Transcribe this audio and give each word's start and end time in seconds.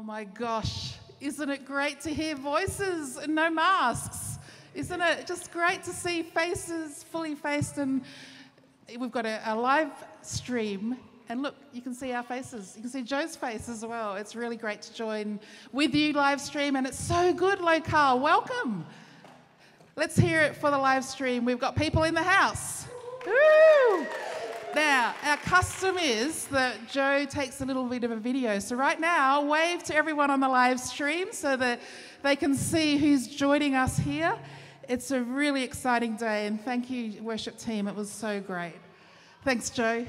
Oh 0.00 0.02
my 0.02 0.24
gosh, 0.24 0.94
isn't 1.20 1.50
it 1.50 1.66
great 1.66 2.00
to 2.00 2.08
hear 2.08 2.34
voices 2.34 3.18
and 3.18 3.34
no 3.34 3.50
masks? 3.50 4.38
Isn't 4.74 4.98
it 4.98 5.26
just 5.26 5.52
great 5.52 5.84
to 5.84 5.90
see 5.90 6.22
faces 6.22 7.02
fully 7.02 7.34
faced? 7.34 7.76
And 7.76 8.00
we've 8.98 9.12
got 9.12 9.26
a, 9.26 9.42
a 9.44 9.54
live 9.54 9.92
stream. 10.22 10.96
And 11.28 11.42
look, 11.42 11.54
you 11.74 11.82
can 11.82 11.92
see 11.92 12.12
our 12.12 12.22
faces. 12.22 12.72
You 12.76 12.80
can 12.80 12.90
see 12.90 13.02
Jo's 13.02 13.36
face 13.36 13.68
as 13.68 13.84
well. 13.84 14.14
It's 14.14 14.34
really 14.34 14.56
great 14.56 14.80
to 14.80 14.94
join 14.94 15.38
with 15.70 15.94
you 15.94 16.14
live 16.14 16.40
stream, 16.40 16.76
and 16.76 16.86
it's 16.86 16.98
so 16.98 17.34
good, 17.34 17.60
Locale. 17.60 18.20
Welcome. 18.20 18.86
Let's 19.96 20.16
hear 20.16 20.40
it 20.40 20.56
for 20.56 20.70
the 20.70 20.78
live 20.78 21.04
stream. 21.04 21.44
We've 21.44 21.60
got 21.60 21.76
people 21.76 22.04
in 22.04 22.14
the 22.14 22.22
house. 22.22 22.86
Woo! 23.26 24.06
Now, 24.74 25.16
our 25.24 25.36
custom 25.38 25.98
is 25.98 26.46
that 26.46 26.88
Jo 26.88 27.24
takes 27.24 27.60
a 27.60 27.64
little 27.64 27.86
bit 27.86 28.04
of 28.04 28.12
a 28.12 28.16
video. 28.16 28.60
So, 28.60 28.76
right 28.76 29.00
now, 29.00 29.44
wave 29.44 29.82
to 29.84 29.94
everyone 29.96 30.30
on 30.30 30.38
the 30.38 30.48
live 30.48 30.78
stream 30.78 31.32
so 31.32 31.56
that 31.56 31.80
they 32.22 32.36
can 32.36 32.54
see 32.54 32.96
who's 32.96 33.26
joining 33.26 33.74
us 33.74 33.96
here. 33.96 34.38
It's 34.88 35.10
a 35.10 35.22
really 35.22 35.64
exciting 35.64 36.16
day, 36.16 36.46
and 36.46 36.64
thank 36.64 36.88
you, 36.88 37.20
worship 37.20 37.58
team. 37.58 37.88
It 37.88 37.96
was 37.96 38.10
so 38.10 38.40
great. 38.40 38.76
Thanks, 39.44 39.70
Jo. 39.70 40.06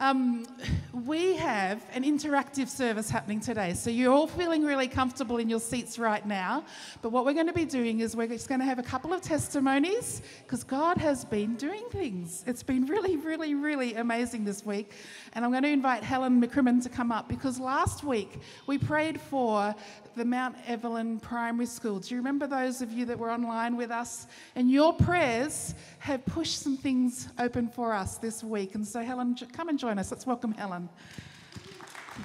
Um, 0.00 0.46
we 0.92 1.34
have 1.34 1.84
an 1.92 2.04
interactive 2.04 2.68
service 2.68 3.10
happening 3.10 3.40
today. 3.40 3.74
So 3.74 3.90
you're 3.90 4.12
all 4.12 4.28
feeling 4.28 4.62
really 4.62 4.86
comfortable 4.86 5.38
in 5.38 5.48
your 5.48 5.58
seats 5.58 5.98
right 5.98 6.24
now. 6.24 6.64
But 7.02 7.10
what 7.10 7.24
we're 7.24 7.34
going 7.34 7.48
to 7.48 7.52
be 7.52 7.64
doing 7.64 7.98
is 7.98 8.14
we're 8.14 8.28
just 8.28 8.48
going 8.48 8.60
to 8.60 8.64
have 8.64 8.78
a 8.78 8.82
couple 8.84 9.12
of 9.12 9.22
testimonies 9.22 10.22
because 10.44 10.62
God 10.62 10.98
has 10.98 11.24
been 11.24 11.56
doing 11.56 11.82
things. 11.90 12.44
It's 12.46 12.62
been 12.62 12.86
really, 12.86 13.16
really, 13.16 13.56
really 13.56 13.94
amazing 13.94 14.44
this 14.44 14.64
week. 14.64 14.92
And 15.32 15.44
I'm 15.44 15.50
going 15.50 15.64
to 15.64 15.68
invite 15.68 16.04
Helen 16.04 16.40
McCrimmon 16.40 16.80
to 16.84 16.88
come 16.88 17.10
up 17.10 17.28
because 17.28 17.58
last 17.58 18.04
week 18.04 18.38
we 18.68 18.78
prayed 18.78 19.20
for 19.20 19.74
the 20.14 20.24
Mount 20.24 20.56
Evelyn 20.66 21.20
Primary 21.20 21.66
School. 21.66 22.00
Do 22.00 22.14
you 22.14 22.18
remember 22.18 22.46
those 22.46 22.82
of 22.82 22.92
you 22.92 23.04
that 23.06 23.18
were 23.18 23.30
online 23.30 23.76
with 23.76 23.90
us? 23.90 24.26
And 24.56 24.70
your 24.70 24.92
prayers 24.92 25.74
have 26.00 26.24
pushed 26.26 26.60
some 26.60 26.76
things 26.76 27.28
open 27.38 27.68
for 27.68 27.92
us 27.92 28.18
this 28.18 28.42
week. 28.44 28.74
And 28.74 28.86
so, 28.86 29.00
Helen, 29.00 29.36
come 29.52 29.68
and 29.68 29.78
join 29.78 29.87
us. 29.96 30.10
Let's 30.10 30.26
welcome 30.26 30.52
Helen. 30.52 30.88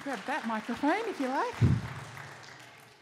Grab 0.03 0.19
that 0.25 0.47
microphone 0.47 1.07
if 1.07 1.19
you 1.19 1.27
like. 1.27 1.53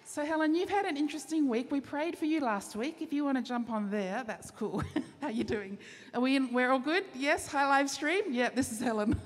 So, 0.03 0.25
Helen, 0.25 0.53
you've 0.53 0.69
had 0.69 0.85
an 0.85 0.97
interesting 0.97 1.47
week. 1.47 1.71
We 1.71 1.79
prayed 1.79 2.17
for 2.17 2.25
you 2.25 2.41
last 2.41 2.75
week. 2.75 2.97
If 2.99 3.13
you 3.13 3.23
want 3.23 3.37
to 3.37 3.41
jump 3.41 3.71
on 3.71 3.89
there, 3.89 4.25
that's 4.27 4.51
cool. 4.51 4.83
How 5.21 5.29
you 5.29 5.45
doing? 5.45 5.77
Are 6.13 6.19
we 6.19 6.35
in, 6.35 6.51
we're 6.51 6.69
all 6.69 6.79
good? 6.79 7.05
Yes, 7.15 7.47
hi 7.47 7.65
live 7.65 7.89
stream. 7.89 8.23
Yeah, 8.29 8.49
this 8.49 8.73
is 8.73 8.81
Helen. 8.81 9.17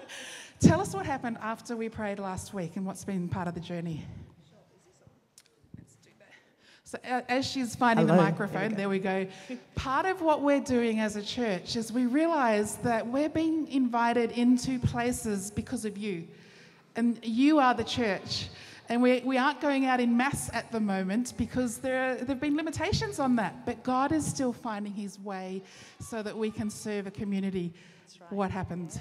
Tell 0.60 0.78
us 0.78 0.92
what 0.92 1.06
happened 1.06 1.38
after 1.40 1.74
we 1.74 1.88
prayed 1.88 2.18
last 2.18 2.52
week 2.52 2.76
and 2.76 2.84
what's 2.84 3.02
been 3.02 3.30
part 3.30 3.48
of 3.48 3.54
the 3.54 3.60
journey. 3.60 4.04
So 6.86 7.00
as 7.02 7.44
she's 7.44 7.74
finding 7.74 8.06
Hello. 8.06 8.16
the 8.16 8.22
microphone, 8.22 8.74
there 8.74 8.88
we, 8.88 9.00
there 9.00 9.18
we 9.18 9.26
go. 9.26 9.56
Part 9.74 10.06
of 10.06 10.22
what 10.22 10.42
we're 10.42 10.60
doing 10.60 11.00
as 11.00 11.16
a 11.16 11.22
church 11.22 11.74
is 11.74 11.92
we 11.92 12.06
realize 12.06 12.76
that 12.76 13.04
we're 13.04 13.28
being 13.28 13.66
invited 13.66 14.30
into 14.30 14.78
places 14.78 15.50
because 15.50 15.84
of 15.84 15.98
you. 15.98 16.28
And 16.94 17.18
you 17.24 17.58
are 17.58 17.74
the 17.74 17.82
church. 17.82 18.50
And 18.88 19.02
we, 19.02 19.20
we 19.24 19.36
aren't 19.36 19.60
going 19.60 19.86
out 19.86 19.98
in 19.98 20.16
mass 20.16 20.48
at 20.52 20.70
the 20.70 20.78
moment 20.78 21.34
because 21.36 21.78
there, 21.78 22.14
there 22.14 22.26
have 22.26 22.40
been 22.40 22.56
limitations 22.56 23.18
on 23.18 23.34
that. 23.34 23.66
But 23.66 23.82
God 23.82 24.12
is 24.12 24.24
still 24.24 24.52
finding 24.52 24.92
his 24.92 25.18
way 25.18 25.64
so 25.98 26.22
that 26.22 26.38
we 26.38 26.52
can 26.52 26.70
serve 26.70 27.08
a 27.08 27.10
community. 27.10 27.72
Right. 28.20 28.32
What 28.32 28.52
happened? 28.52 29.00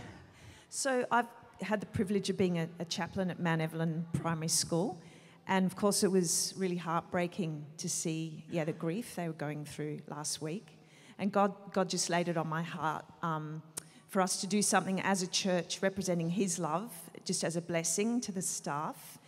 So 0.69 1.05
I've 1.11 1.27
had 1.61 1.81
the 1.81 1.85
privilege 1.85 2.31
of 2.31 2.37
being 2.37 2.57
a, 2.57 2.67
a 2.79 2.85
chaplain 2.85 3.29
at 3.29 3.39
Mount 3.39 3.61
Evelyn 3.61 4.07
Primary 4.13 4.47
School. 4.47 4.99
And 5.47 5.65
of 5.65 5.75
course, 5.75 6.03
it 6.03 6.11
was 6.11 6.53
really 6.57 6.77
heartbreaking 6.77 7.65
to 7.77 7.87
see, 7.87 8.43
yeah, 8.49 8.63
the 8.63 8.73
grief 8.73 9.15
they 9.15 9.27
were 9.27 9.33
going 9.33 9.65
through 9.65 9.99
last 10.07 10.41
week. 10.41 10.79
And 11.19 11.31
God, 11.31 11.53
God 11.71 11.89
just 11.89 12.09
laid 12.09 12.27
it 12.27 12.37
on 12.37 12.47
my 12.47 12.63
heart 12.63 13.05
um, 13.21 13.61
for 14.07 14.21
us 14.21 14.41
to 14.41 14.47
do 14.47 14.61
something 14.61 14.99
as 15.01 15.21
a 15.21 15.27
church 15.27 15.81
representing 15.81 16.29
His 16.29 16.57
love, 16.57 16.91
just 17.25 17.43
as 17.43 17.55
a 17.55 17.61
blessing 17.61 18.21
to 18.21 18.31
the 18.31 18.41
staff. 18.41 19.19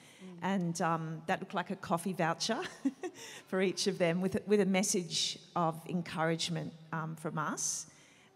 And 0.41 0.79
um, 0.81 1.21
that 1.27 1.39
looked 1.39 1.53
like 1.53 1.71
a 1.71 1.75
coffee 1.75 2.13
voucher 2.13 2.59
for 3.47 3.61
each 3.61 3.87
of 3.87 3.97
them 3.97 4.21
with, 4.21 4.37
with 4.45 4.59
a 4.59 4.65
message 4.65 5.39
of 5.55 5.79
encouragement 5.87 6.73
um, 6.91 7.15
from 7.15 7.37
us. 7.37 7.87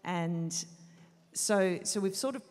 And 0.04 0.52
so, 1.32 1.78
so 1.84 2.00
we've 2.00 2.16
sort 2.16 2.34
of 2.34 2.42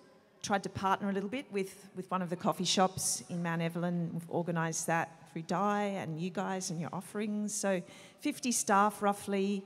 tried 0.42 0.64
to 0.64 0.70
partner 0.70 1.10
a 1.10 1.14
little 1.14 1.30
bit 1.30 1.46
with, 1.52 1.90
with 1.96 2.10
one 2.10 2.22
of 2.22 2.30
the 2.30 2.36
coffee 2.36 2.66
shops 2.66 3.24
in 3.30 3.44
Mount 3.44 3.62
Evelyn. 3.62 4.10
We've 4.14 4.30
organised 4.30 4.88
that 4.88 5.12
through 5.32 5.44
Di 5.44 5.84
and 5.84 6.20
you 6.20 6.30
guys 6.30 6.72
and 6.72 6.80
your 6.80 6.90
offerings. 6.92 7.54
So 7.54 7.82
50 8.22 8.52
staff 8.52 9.02
roughly, 9.02 9.64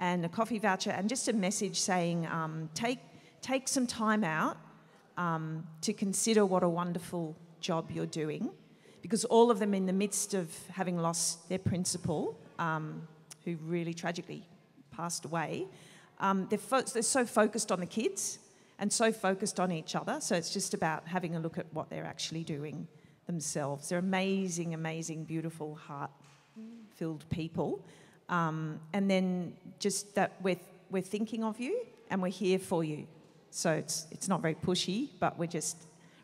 and 0.00 0.24
a 0.24 0.28
coffee 0.28 0.58
voucher, 0.58 0.90
and 0.90 1.08
just 1.08 1.28
a 1.28 1.32
message 1.32 1.78
saying 1.80 2.26
um, 2.26 2.70
take, 2.74 3.00
take 3.42 3.66
some 3.66 3.86
time 3.86 4.22
out 4.22 4.56
um, 5.16 5.66
to 5.80 5.92
consider 5.92 6.46
what 6.46 6.62
a 6.62 6.68
wonderful 6.68 7.36
job 7.60 7.90
you're 7.90 8.06
doing. 8.06 8.50
Because 9.02 9.24
all 9.24 9.50
of 9.50 9.58
them, 9.58 9.74
in 9.74 9.86
the 9.86 9.92
midst 9.92 10.34
of 10.34 10.52
having 10.68 10.98
lost 10.98 11.48
their 11.48 11.58
principal, 11.58 12.38
um, 12.58 13.06
who 13.44 13.56
really 13.64 13.94
tragically 13.94 14.46
passed 14.90 15.24
away, 15.24 15.66
um, 16.20 16.46
they're, 16.50 16.58
fo- 16.58 16.82
they're 16.82 17.02
so 17.02 17.24
focused 17.24 17.72
on 17.72 17.80
the 17.80 17.86
kids 17.86 18.38
and 18.78 18.92
so 18.92 19.12
focused 19.12 19.58
on 19.58 19.72
each 19.72 19.96
other. 19.96 20.18
So 20.20 20.36
it's 20.36 20.52
just 20.52 20.74
about 20.74 21.06
having 21.06 21.34
a 21.34 21.40
look 21.40 21.58
at 21.58 21.66
what 21.72 21.90
they're 21.90 22.04
actually 22.04 22.44
doing 22.44 22.86
themselves. 23.26 23.88
They're 23.88 23.98
amazing, 23.98 24.74
amazing, 24.74 25.24
beautiful, 25.24 25.74
heart 25.74 26.10
filled 26.94 27.28
people. 27.30 27.84
Um, 28.28 28.80
and 28.92 29.10
then 29.10 29.54
just 29.78 30.14
that 30.16 30.32
we're, 30.42 30.58
we're 30.90 31.02
thinking 31.02 31.44
of 31.44 31.60
you 31.60 31.86
and 32.10 32.20
we're 32.20 32.28
here 32.28 32.58
for 32.58 32.84
you. 32.84 33.06
So 33.50 33.72
it's, 33.72 34.06
it's 34.10 34.28
not 34.28 34.42
very 34.42 34.54
pushy, 34.54 35.08
but 35.20 35.38
we're 35.38 35.46
just 35.46 35.76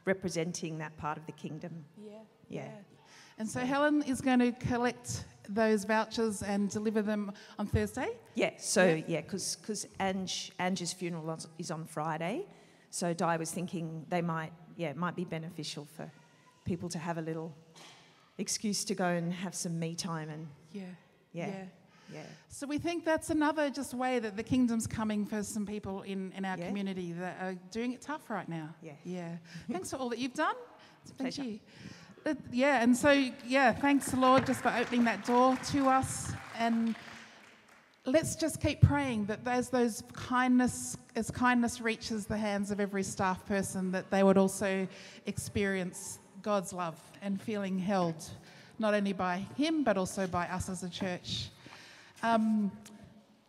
representing 0.04 0.78
that 0.78 0.96
part 0.98 1.16
of 1.16 1.26
the 1.26 1.32
kingdom. 1.32 1.84
Yeah. 2.04 2.12
Yeah. 2.48 2.62
yeah. 2.64 2.70
And 3.38 3.48
so 3.48 3.60
Helen 3.60 4.02
is 4.02 4.20
going 4.20 4.38
to 4.38 4.52
collect 4.52 5.24
those 5.48 5.84
vouchers 5.84 6.42
and 6.42 6.70
deliver 6.70 7.02
them 7.02 7.32
on 7.58 7.66
Thursday? 7.66 8.16
Yeah, 8.34 8.52
so 8.58 9.02
yeah, 9.06 9.20
because 9.20 9.56
yeah, 9.56 9.66
because 9.66 9.86
Ange, 10.00 10.52
Ange's 10.58 10.92
funeral 10.92 11.38
is 11.58 11.70
on 11.70 11.84
Friday. 11.84 12.46
So 12.90 13.12
Di 13.12 13.36
was 13.36 13.50
thinking 13.50 14.06
they 14.08 14.22
might, 14.22 14.52
yeah, 14.76 14.90
it 14.90 14.96
might 14.96 15.16
be 15.16 15.24
beneficial 15.24 15.86
for 15.96 16.10
people 16.64 16.88
to 16.90 16.98
have 16.98 17.18
a 17.18 17.22
little 17.22 17.54
excuse 18.38 18.84
to 18.84 18.94
go 18.94 19.06
and 19.06 19.32
have 19.32 19.54
some 19.54 19.78
me 19.78 19.94
time 19.94 20.28
and 20.28 20.46
yeah, 20.72 20.82
yeah. 21.32 21.46
yeah. 21.48 21.64
Yeah. 22.12 22.20
So 22.50 22.66
we 22.66 22.76
think 22.76 23.04
that's 23.04 23.30
another 23.30 23.70
just 23.70 23.94
way 23.94 24.18
that 24.18 24.36
the 24.36 24.42
kingdom's 24.42 24.86
coming 24.86 25.24
for 25.24 25.42
some 25.42 25.64
people 25.64 26.02
in, 26.02 26.32
in 26.36 26.44
our 26.44 26.58
yeah. 26.58 26.68
community 26.68 27.12
that 27.12 27.38
are 27.40 27.54
doing 27.70 27.92
it 27.92 28.02
tough 28.02 28.28
right 28.28 28.48
now. 28.48 28.74
Yeah. 28.82 28.92
Yeah. 29.04 29.36
Thanks 29.72 29.90
for 29.90 29.96
all 29.96 30.10
that 30.10 30.18
you've 30.18 30.34
done. 30.34 30.54
It's 31.02 31.12
Thank 31.12 31.38
you. 31.38 31.60
Yeah, 32.50 32.82
and 32.82 32.96
so 32.96 33.10
yeah, 33.46 33.72
thanks 33.72 34.14
Lord 34.14 34.46
just 34.46 34.62
for 34.62 34.72
opening 34.76 35.04
that 35.04 35.26
door 35.26 35.56
to 35.72 35.88
us 35.88 36.32
and 36.58 36.94
let's 38.06 38.36
just 38.36 38.60
keep 38.60 38.80
praying 38.80 39.26
that 39.26 39.40
as 39.46 39.70
those 39.70 40.02
kindness 40.12 40.96
as 41.16 41.30
kindness 41.30 41.80
reaches 41.80 42.26
the 42.26 42.36
hands 42.36 42.70
of 42.70 42.80
every 42.80 43.02
staff 43.02 43.44
person 43.46 43.92
that 43.92 44.10
they 44.10 44.22
would 44.22 44.36
also 44.36 44.86
experience 45.26 46.18
God's 46.42 46.72
love 46.72 47.00
and 47.22 47.40
feeling 47.40 47.78
held, 47.78 48.16
not 48.78 48.94
only 48.94 49.12
by 49.12 49.46
Him, 49.56 49.84
but 49.84 49.96
also 49.96 50.26
by 50.26 50.46
us 50.48 50.68
as 50.68 50.82
a 50.82 50.88
church. 50.88 51.48
Um, 52.22 52.72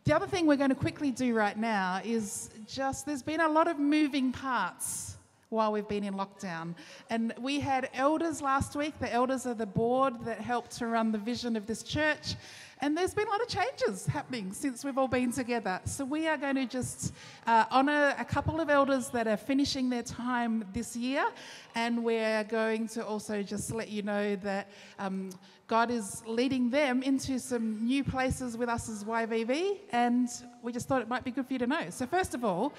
the 0.04 0.16
other 0.16 0.28
thing 0.28 0.46
we're 0.46 0.56
going 0.56 0.70
to 0.70 0.76
quickly 0.76 1.12
do 1.12 1.34
right 1.34 1.58
now 1.58 2.02
is 2.04 2.52
just 2.68 3.06
there's 3.06 3.24
been 3.24 3.42
a 3.42 3.50
lot 3.50 3.68
of 3.68 3.80
moving 3.80 4.32
parts 4.32 5.15
while 5.50 5.72
we've 5.72 5.88
been 5.88 6.04
in 6.04 6.16
lockdown. 6.16 6.76
And 7.10 7.34
we 7.40 7.60
had 7.60 7.90
elders 7.94 8.42
last 8.42 8.76
week. 8.76 8.98
The 9.00 9.12
elders 9.12 9.46
are 9.46 9.54
the 9.54 9.66
board 9.66 10.14
that 10.26 10.40
helped 10.40 10.72
to 10.78 10.88
run 10.88 11.12
the 11.12 11.18
vision 11.18 11.56
of 11.56 11.68
this 11.68 11.84
church. 11.84 12.36
And 12.82 12.98
there's 12.98 13.14
been 13.14 13.28
a 13.28 13.30
lot 13.30 13.42
of 13.42 13.48
changes 13.48 14.06
happening 14.06 14.52
since 14.52 14.84
we've 14.84 14.98
all 14.98 15.08
been 15.08 15.32
together. 15.32 15.80
So 15.86 16.04
we 16.04 16.28
are 16.28 16.36
going 16.36 16.56
to 16.56 16.66
just 16.66 17.14
uh, 17.48 17.66
honour 17.72 18.14
a 18.20 18.26
couple 18.26 18.60
of 18.60 18.70
elders 18.70 19.10
that 19.10 19.28
are 19.28 19.38
finishing 19.38 19.90
their 19.90 20.04
time 20.04 20.66
this 20.74 20.96
year. 20.96 21.26
And 21.74 22.04
we're 22.04 22.44
going 22.44 22.90
to 22.90 23.06
also 23.06 23.42
just 23.44 23.72
let 23.72 23.90
you 23.90 24.02
know 24.02 24.36
that 24.38 24.70
um, 25.00 25.30
God 25.68 25.90
is 25.90 26.22
leading 26.28 26.70
them 26.70 27.02
into 27.02 27.40
some 27.40 27.84
new 27.84 28.04
places 28.04 28.58
with 28.58 28.68
us 28.68 28.90
as 28.90 29.06
YVV. 29.06 29.78
And 29.92 30.28
we 30.62 30.74
just 30.74 30.88
thought 30.88 31.02
it 31.02 31.08
might 31.08 31.24
be 31.24 31.32
good 31.32 31.48
for 31.48 31.54
you 31.54 31.60
to 31.60 31.68
know. 31.68 31.90
So, 31.90 32.06
first 32.06 32.36
of 32.36 32.44
all, 32.44 32.74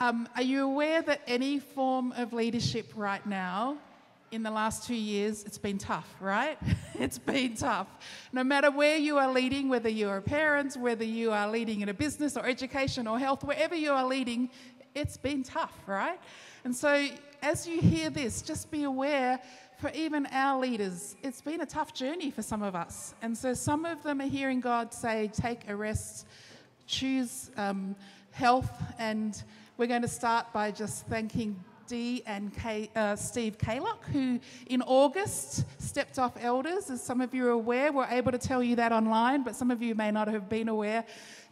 um, 0.00 0.28
are 0.36 0.42
you 0.42 0.64
aware 0.64 1.02
that 1.02 1.22
any 1.26 1.58
form 1.58 2.12
of 2.12 2.32
leadership 2.32 2.92
right 2.94 3.24
now 3.26 3.78
in 4.30 4.42
the 4.42 4.50
last 4.50 4.86
two 4.86 4.94
years, 4.94 5.42
it's 5.44 5.58
been 5.58 5.78
tough, 5.78 6.14
right? 6.20 6.58
it's 6.94 7.18
been 7.18 7.56
tough. 7.56 7.88
No 8.32 8.44
matter 8.44 8.70
where 8.70 8.96
you 8.96 9.18
are 9.18 9.32
leading, 9.32 9.68
whether 9.68 9.88
you 9.88 10.08
are 10.08 10.20
parents, 10.20 10.76
whether 10.76 11.04
you 11.04 11.32
are 11.32 11.50
leading 11.50 11.80
in 11.80 11.88
a 11.88 11.94
business 11.94 12.36
or 12.36 12.46
education 12.46 13.06
or 13.06 13.18
health, 13.18 13.42
wherever 13.42 13.74
you 13.74 13.90
are 13.90 14.06
leading, 14.06 14.50
it's 14.94 15.16
been 15.16 15.42
tough, 15.42 15.76
right? 15.86 16.20
And 16.64 16.76
so 16.76 17.08
as 17.42 17.66
you 17.66 17.80
hear 17.80 18.10
this, 18.10 18.42
just 18.42 18.70
be 18.70 18.84
aware 18.84 19.40
for 19.78 19.90
even 19.90 20.26
our 20.26 20.60
leaders, 20.60 21.16
it's 21.22 21.40
been 21.40 21.60
a 21.60 21.66
tough 21.66 21.94
journey 21.94 22.30
for 22.30 22.42
some 22.42 22.62
of 22.62 22.74
us. 22.74 23.14
And 23.22 23.36
so 23.36 23.54
some 23.54 23.84
of 23.84 24.02
them 24.02 24.20
are 24.20 24.28
hearing 24.28 24.60
God 24.60 24.92
say, 24.92 25.30
take 25.32 25.68
a 25.68 25.74
rest, 25.74 26.26
choose 26.86 27.50
um, 27.56 27.94
health. 28.32 28.70
And 28.98 29.40
we're 29.78 29.86
going 29.86 30.02
to 30.02 30.08
start 30.08 30.52
by 30.52 30.72
just 30.72 31.06
thanking 31.06 31.56
Dee 31.86 32.22
and 32.26 32.52
Kay, 32.52 32.90
uh, 32.96 33.14
Steve 33.14 33.56
Kaylock, 33.58 34.04
who 34.12 34.40
in 34.66 34.82
August 34.82 35.64
stepped 35.80 36.18
off 36.18 36.36
elders. 36.40 36.90
As 36.90 37.00
some 37.00 37.20
of 37.20 37.32
you 37.32 37.46
are 37.46 37.52
aware, 37.52 37.92
we're 37.92 38.08
able 38.10 38.32
to 38.32 38.38
tell 38.38 38.60
you 38.60 38.74
that 38.74 38.90
online, 38.90 39.44
but 39.44 39.54
some 39.54 39.70
of 39.70 39.80
you 39.80 39.94
may 39.94 40.10
not 40.10 40.26
have 40.26 40.48
been 40.48 40.68
aware. 40.68 41.04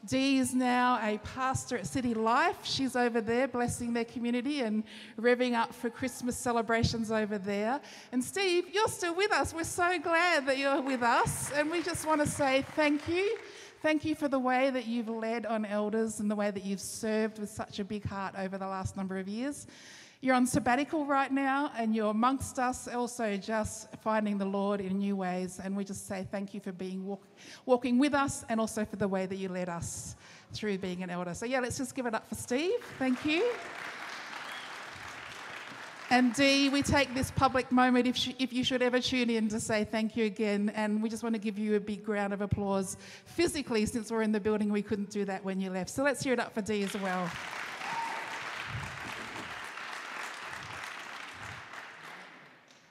Dee 0.04 0.38
is 0.38 0.54
now 0.54 0.98
a 1.02 1.18
pastor 1.18 1.78
at 1.78 1.86
City 1.86 2.14
Life. 2.14 2.58
She's 2.64 2.96
over 2.96 3.20
there 3.20 3.46
blessing 3.46 3.92
their 3.92 4.04
community 4.04 4.60
and 4.60 4.82
revving 5.20 5.54
up 5.54 5.72
for 5.72 5.88
Christmas 5.88 6.36
celebrations 6.36 7.12
over 7.12 7.38
there. 7.38 7.80
And 8.10 8.22
Steve, 8.22 8.64
you're 8.72 8.88
still 8.88 9.14
with 9.14 9.32
us. 9.32 9.54
We're 9.54 9.64
so 9.64 9.98
glad 10.00 10.46
that 10.46 10.58
you're 10.58 10.82
with 10.82 11.02
us. 11.02 11.52
And 11.52 11.70
we 11.70 11.80
just 11.80 12.04
want 12.06 12.20
to 12.22 12.26
say 12.26 12.64
thank 12.74 13.08
you. 13.08 13.38
Thank 13.86 14.04
you 14.04 14.16
for 14.16 14.26
the 14.26 14.40
way 14.40 14.70
that 14.70 14.88
you've 14.88 15.08
led 15.08 15.46
on 15.46 15.64
elders 15.64 16.18
and 16.18 16.28
the 16.28 16.34
way 16.34 16.50
that 16.50 16.64
you've 16.64 16.80
served 16.80 17.38
with 17.38 17.48
such 17.48 17.78
a 17.78 17.84
big 17.84 18.04
heart 18.04 18.34
over 18.36 18.58
the 18.58 18.66
last 18.66 18.96
number 18.96 19.16
of 19.16 19.28
years. 19.28 19.68
You're 20.20 20.34
on 20.34 20.44
sabbatical 20.44 21.06
right 21.06 21.30
now 21.30 21.70
and 21.78 21.94
you're 21.94 22.10
amongst 22.10 22.58
us, 22.58 22.88
also 22.88 23.36
just 23.36 23.86
finding 24.02 24.38
the 24.38 24.44
Lord 24.44 24.80
in 24.80 24.98
new 24.98 25.14
ways. 25.14 25.60
And 25.62 25.76
we 25.76 25.84
just 25.84 26.08
say 26.08 26.26
thank 26.32 26.52
you 26.52 26.58
for 26.58 26.72
being 26.72 27.06
walk, 27.06 27.28
walking 27.64 28.00
with 28.00 28.12
us 28.12 28.44
and 28.48 28.58
also 28.58 28.84
for 28.84 28.96
the 28.96 29.06
way 29.06 29.24
that 29.24 29.36
you 29.36 29.48
led 29.48 29.68
us 29.68 30.16
through 30.52 30.78
being 30.78 31.04
an 31.04 31.10
elder. 31.10 31.32
So, 31.32 31.46
yeah, 31.46 31.60
let's 31.60 31.78
just 31.78 31.94
give 31.94 32.06
it 32.06 32.14
up 32.14 32.28
for 32.28 32.34
Steve. 32.34 32.80
Thank 32.98 33.24
you. 33.24 33.52
And 36.08 36.32
Dee, 36.34 36.68
we 36.68 36.82
take 36.82 37.14
this 37.14 37.32
public 37.32 37.72
moment 37.72 38.06
if, 38.06 38.28
if 38.38 38.52
you 38.52 38.62
should 38.62 38.80
ever 38.80 39.00
tune 39.00 39.28
in 39.28 39.48
to 39.48 39.58
say 39.58 39.82
thank 39.82 40.16
you 40.16 40.24
again. 40.24 40.70
And 40.76 41.02
we 41.02 41.10
just 41.10 41.24
want 41.24 41.34
to 41.34 41.40
give 41.40 41.58
you 41.58 41.74
a 41.74 41.80
big 41.80 42.08
round 42.08 42.32
of 42.32 42.40
applause 42.40 42.96
physically, 43.24 43.84
since 43.86 44.12
we're 44.12 44.22
in 44.22 44.30
the 44.30 44.38
building, 44.38 44.70
we 44.70 44.82
couldn't 44.82 45.10
do 45.10 45.24
that 45.24 45.44
when 45.44 45.60
you 45.60 45.68
left. 45.68 45.90
So 45.90 46.04
let's 46.04 46.22
hear 46.22 46.32
it 46.32 46.38
up 46.38 46.54
for 46.54 46.62
Dee 46.62 46.84
as 46.84 46.94
well. 46.94 47.28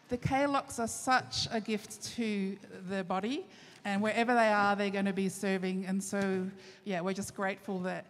The 0.09 0.17
Kaylocks 0.17 0.77
are 0.79 0.87
such 0.87 1.47
a 1.51 1.61
gift 1.61 2.03
to 2.15 2.57
the 2.89 3.05
body, 3.05 3.45
and 3.85 4.01
wherever 4.01 4.35
they 4.35 4.49
are, 4.49 4.75
they're 4.75 4.89
going 4.89 5.05
to 5.05 5.13
be 5.13 5.29
serving. 5.29 5.85
And 5.85 6.03
so, 6.03 6.47
yeah, 6.83 6.99
we're 6.99 7.13
just 7.13 7.33
grateful 7.33 7.79
that 7.79 8.05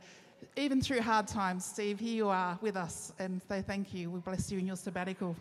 even 0.55 0.81
through 0.81 1.01
hard 1.01 1.27
times, 1.27 1.65
Steve, 1.65 1.99
here 1.99 2.15
you 2.15 2.29
are 2.29 2.57
with 2.61 2.75
us, 2.75 3.13
and 3.19 3.41
say 3.47 3.61
thank 3.61 3.93
you. 3.93 4.09
We 4.09 4.19
bless 4.19 4.51
you 4.51 4.59
in 4.59 4.67
your 4.67 4.75
sabbatical. 4.75 5.35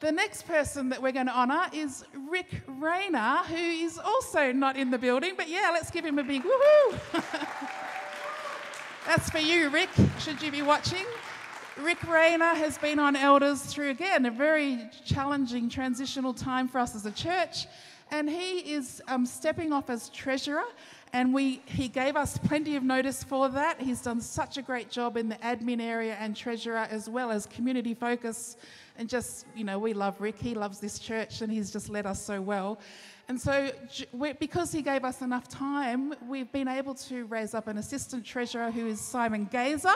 The 0.00 0.12
next 0.12 0.46
person 0.46 0.90
that 0.90 1.00
we're 1.00 1.12
going 1.12 1.26
to 1.26 1.36
honour 1.36 1.66
is 1.72 2.04
Rick 2.28 2.62
Rayner, 2.66 3.44
who 3.48 3.56
is 3.56 3.98
also 3.98 4.52
not 4.52 4.76
in 4.76 4.90
the 4.90 4.98
building, 4.98 5.34
but 5.36 5.48
yeah, 5.48 5.70
let's 5.72 5.90
give 5.90 6.04
him 6.04 6.18
a 6.18 6.24
big 6.24 6.42
woohoo! 6.42 6.98
That's 9.06 9.30
for 9.30 9.38
you, 9.38 9.70
Rick, 9.70 9.90
should 10.18 10.42
you 10.42 10.50
be 10.50 10.62
watching. 10.62 11.06
Rick 11.78 12.02
Rayner 12.08 12.54
has 12.54 12.76
been 12.78 12.98
on 12.98 13.16
elders 13.16 13.62
through, 13.62 13.90
again, 13.90 14.26
a 14.26 14.30
very 14.30 14.80
challenging 15.04 15.68
transitional 15.68 16.34
time 16.34 16.68
for 16.68 16.78
us 16.78 16.94
as 16.94 17.06
a 17.06 17.12
church. 17.12 17.66
And 18.10 18.28
he 18.28 18.72
is 18.72 19.02
um, 19.08 19.26
stepping 19.26 19.72
off 19.72 19.90
as 19.90 20.08
treasurer, 20.10 20.64
and 21.12 21.32
we, 21.32 21.62
he 21.66 21.88
gave 21.88 22.16
us 22.16 22.38
plenty 22.38 22.76
of 22.76 22.82
notice 22.82 23.24
for 23.24 23.48
that. 23.48 23.80
He's 23.80 24.02
done 24.02 24.20
such 24.20 24.58
a 24.58 24.62
great 24.62 24.90
job 24.90 25.16
in 25.16 25.28
the 25.28 25.36
admin 25.36 25.80
area 25.80 26.16
and 26.20 26.36
treasurer, 26.36 26.86
as 26.90 27.08
well 27.08 27.30
as 27.30 27.46
community 27.46 27.94
focus. 27.94 28.56
And 28.98 29.08
just, 29.08 29.46
you 29.54 29.64
know, 29.64 29.78
we 29.78 29.92
love 29.92 30.20
Rick. 30.20 30.38
He 30.38 30.54
loves 30.54 30.80
this 30.80 30.98
church, 30.98 31.42
and 31.42 31.52
he's 31.52 31.70
just 31.70 31.88
led 31.88 32.06
us 32.06 32.22
so 32.22 32.40
well. 32.40 32.78
And 33.28 33.40
so, 33.40 33.70
because 34.38 34.70
he 34.70 34.82
gave 34.82 35.04
us 35.04 35.20
enough 35.20 35.48
time, 35.48 36.14
we've 36.28 36.50
been 36.52 36.68
able 36.68 36.94
to 36.94 37.24
raise 37.24 37.54
up 37.54 37.66
an 37.66 37.78
assistant 37.78 38.24
treasurer 38.24 38.70
who 38.70 38.86
is 38.86 39.00
Simon 39.00 39.48
Gazer. 39.50 39.88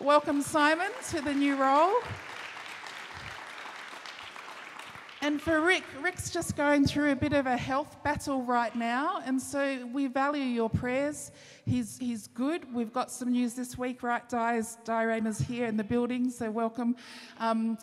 Welcome, 0.00 0.42
Simon, 0.42 0.90
to 1.10 1.20
the 1.20 1.34
new 1.34 1.56
role. 1.56 1.92
And 5.24 5.40
for 5.40 5.60
Rick, 5.60 5.84
Rick's 6.02 6.30
just 6.30 6.56
going 6.56 6.84
through 6.84 7.12
a 7.12 7.14
bit 7.14 7.32
of 7.32 7.46
a 7.46 7.56
health 7.56 8.02
battle 8.02 8.42
right 8.42 8.74
now, 8.74 9.22
and 9.24 9.40
so 9.40 9.88
we 9.92 10.08
value 10.08 10.42
your 10.42 10.68
prayers. 10.68 11.30
He's, 11.64 11.96
he's 11.96 12.26
good. 12.26 12.74
We've 12.74 12.92
got 12.92 13.08
some 13.08 13.30
news 13.30 13.54
this 13.54 13.78
week, 13.78 14.02
right? 14.02 14.28
Di's, 14.28 14.78
Di 14.82 15.04
Rayner's 15.04 15.38
here 15.38 15.66
in 15.66 15.76
the 15.76 15.84
building, 15.84 16.28
so 16.28 16.50
welcome. 16.50 16.96
Um, 17.38 17.78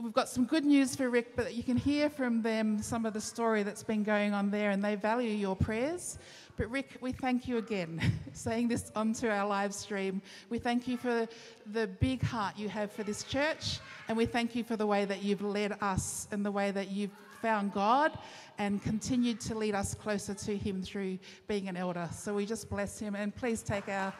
we've 0.00 0.12
got 0.12 0.28
some 0.28 0.44
good 0.44 0.64
news 0.64 0.96
for 0.96 1.10
Rick, 1.10 1.36
but 1.36 1.54
you 1.54 1.62
can 1.62 1.76
hear 1.76 2.08
from 2.08 2.42
them 2.42 2.82
some 2.82 3.04
of 3.04 3.12
the 3.12 3.20
story 3.20 3.62
that's 3.62 3.82
been 3.82 4.02
going 4.02 4.32
on 4.32 4.50
there, 4.50 4.70
and 4.70 4.82
they 4.82 4.94
value 4.94 5.30
your 5.30 5.56
prayers. 5.56 6.18
But 6.56 6.70
Rick, 6.70 6.98
we 7.00 7.12
thank 7.12 7.48
you 7.48 7.58
again, 7.58 8.00
saying 8.32 8.68
this 8.68 8.90
onto 8.94 9.28
our 9.28 9.46
live 9.46 9.74
stream. 9.74 10.22
We 10.50 10.58
thank 10.58 10.86
you 10.88 10.96
for 10.96 11.26
the 11.72 11.86
big 11.86 12.22
heart 12.22 12.58
you 12.58 12.68
have 12.68 12.92
for 12.92 13.02
this 13.02 13.22
church, 13.24 13.80
and 14.08 14.16
we 14.16 14.26
thank 14.26 14.54
you 14.54 14.64
for 14.64 14.76
the 14.76 14.86
way 14.86 15.04
that 15.04 15.22
you've 15.22 15.42
led 15.42 15.76
us 15.80 16.28
and 16.30 16.44
the 16.44 16.52
way 16.52 16.70
that 16.70 16.90
you've 16.90 17.10
found 17.40 17.72
God 17.72 18.16
and 18.58 18.82
continued 18.82 19.40
to 19.40 19.56
lead 19.56 19.74
us 19.74 19.94
closer 19.94 20.34
to 20.34 20.56
Him 20.56 20.82
through 20.82 21.18
being 21.48 21.68
an 21.68 21.76
elder. 21.76 22.08
So 22.12 22.34
we 22.34 22.46
just 22.46 22.70
bless 22.70 22.98
Him, 22.98 23.14
and 23.14 23.34
please 23.34 23.62
take 23.62 23.88
our, 23.88 24.12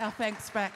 our 0.00 0.10
thanks 0.12 0.50
back. 0.50 0.72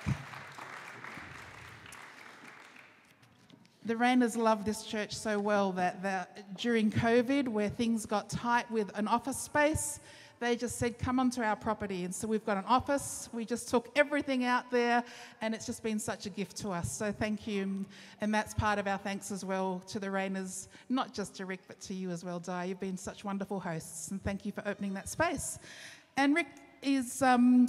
The 3.86 3.96
Rayners 3.96 4.36
love 4.36 4.64
this 4.64 4.82
church 4.82 5.14
so 5.14 5.38
well 5.38 5.70
that, 5.72 6.02
that 6.02 6.58
during 6.58 6.90
COVID, 6.90 7.46
where 7.46 7.68
things 7.68 8.04
got 8.04 8.28
tight 8.28 8.68
with 8.68 8.90
an 8.98 9.06
office 9.06 9.36
space, 9.36 10.00
they 10.40 10.56
just 10.56 10.76
said, 10.76 10.98
Come 10.98 11.20
onto 11.20 11.40
our 11.40 11.54
property. 11.54 12.02
And 12.02 12.12
so 12.12 12.26
we've 12.26 12.44
got 12.44 12.56
an 12.56 12.64
office. 12.64 13.28
We 13.32 13.44
just 13.44 13.68
took 13.68 13.88
everything 13.94 14.44
out 14.44 14.72
there, 14.72 15.04
and 15.40 15.54
it's 15.54 15.66
just 15.66 15.84
been 15.84 16.00
such 16.00 16.26
a 16.26 16.30
gift 16.30 16.56
to 16.58 16.70
us. 16.70 16.90
So 16.90 17.12
thank 17.12 17.46
you. 17.46 17.86
And 18.20 18.34
that's 18.34 18.54
part 18.54 18.80
of 18.80 18.88
our 18.88 18.98
thanks 18.98 19.30
as 19.30 19.44
well 19.44 19.80
to 19.86 20.00
the 20.00 20.10
Rayners, 20.10 20.66
not 20.88 21.14
just 21.14 21.36
to 21.36 21.46
Rick, 21.46 21.60
but 21.68 21.80
to 21.82 21.94
you 21.94 22.10
as 22.10 22.24
well, 22.24 22.40
Di. 22.40 22.64
You've 22.64 22.80
been 22.80 22.96
such 22.96 23.22
wonderful 23.22 23.60
hosts, 23.60 24.10
and 24.10 24.20
thank 24.24 24.44
you 24.44 24.50
for 24.50 24.66
opening 24.66 24.94
that 24.94 25.08
space. 25.08 25.60
And 26.16 26.34
Rick 26.34 26.48
is. 26.82 27.22
Um, 27.22 27.68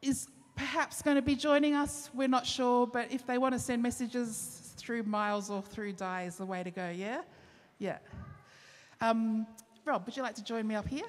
is 0.00 0.28
perhaps 0.54 1.02
going 1.02 1.16
to 1.16 1.22
be 1.22 1.36
joining 1.36 1.74
us. 1.74 2.08
We're 2.14 2.28
not 2.28 2.46
sure, 2.46 2.86
but 2.86 3.12
if 3.12 3.26
they 3.26 3.36
want 3.36 3.54
to 3.54 3.58
send 3.58 3.82
messages 3.82 4.67
through 4.88 5.02
Miles 5.02 5.50
or 5.50 5.60
through 5.60 5.92
Di 5.92 6.22
is 6.22 6.36
the 6.36 6.46
way 6.46 6.62
to 6.62 6.70
go, 6.70 6.88
yeah? 6.88 7.20
Yeah. 7.78 7.98
Um, 9.02 9.46
Rob, 9.84 10.06
would 10.06 10.16
you 10.16 10.22
like 10.22 10.34
to 10.36 10.42
join 10.42 10.66
me 10.66 10.76
up 10.76 10.88
here? 10.88 11.04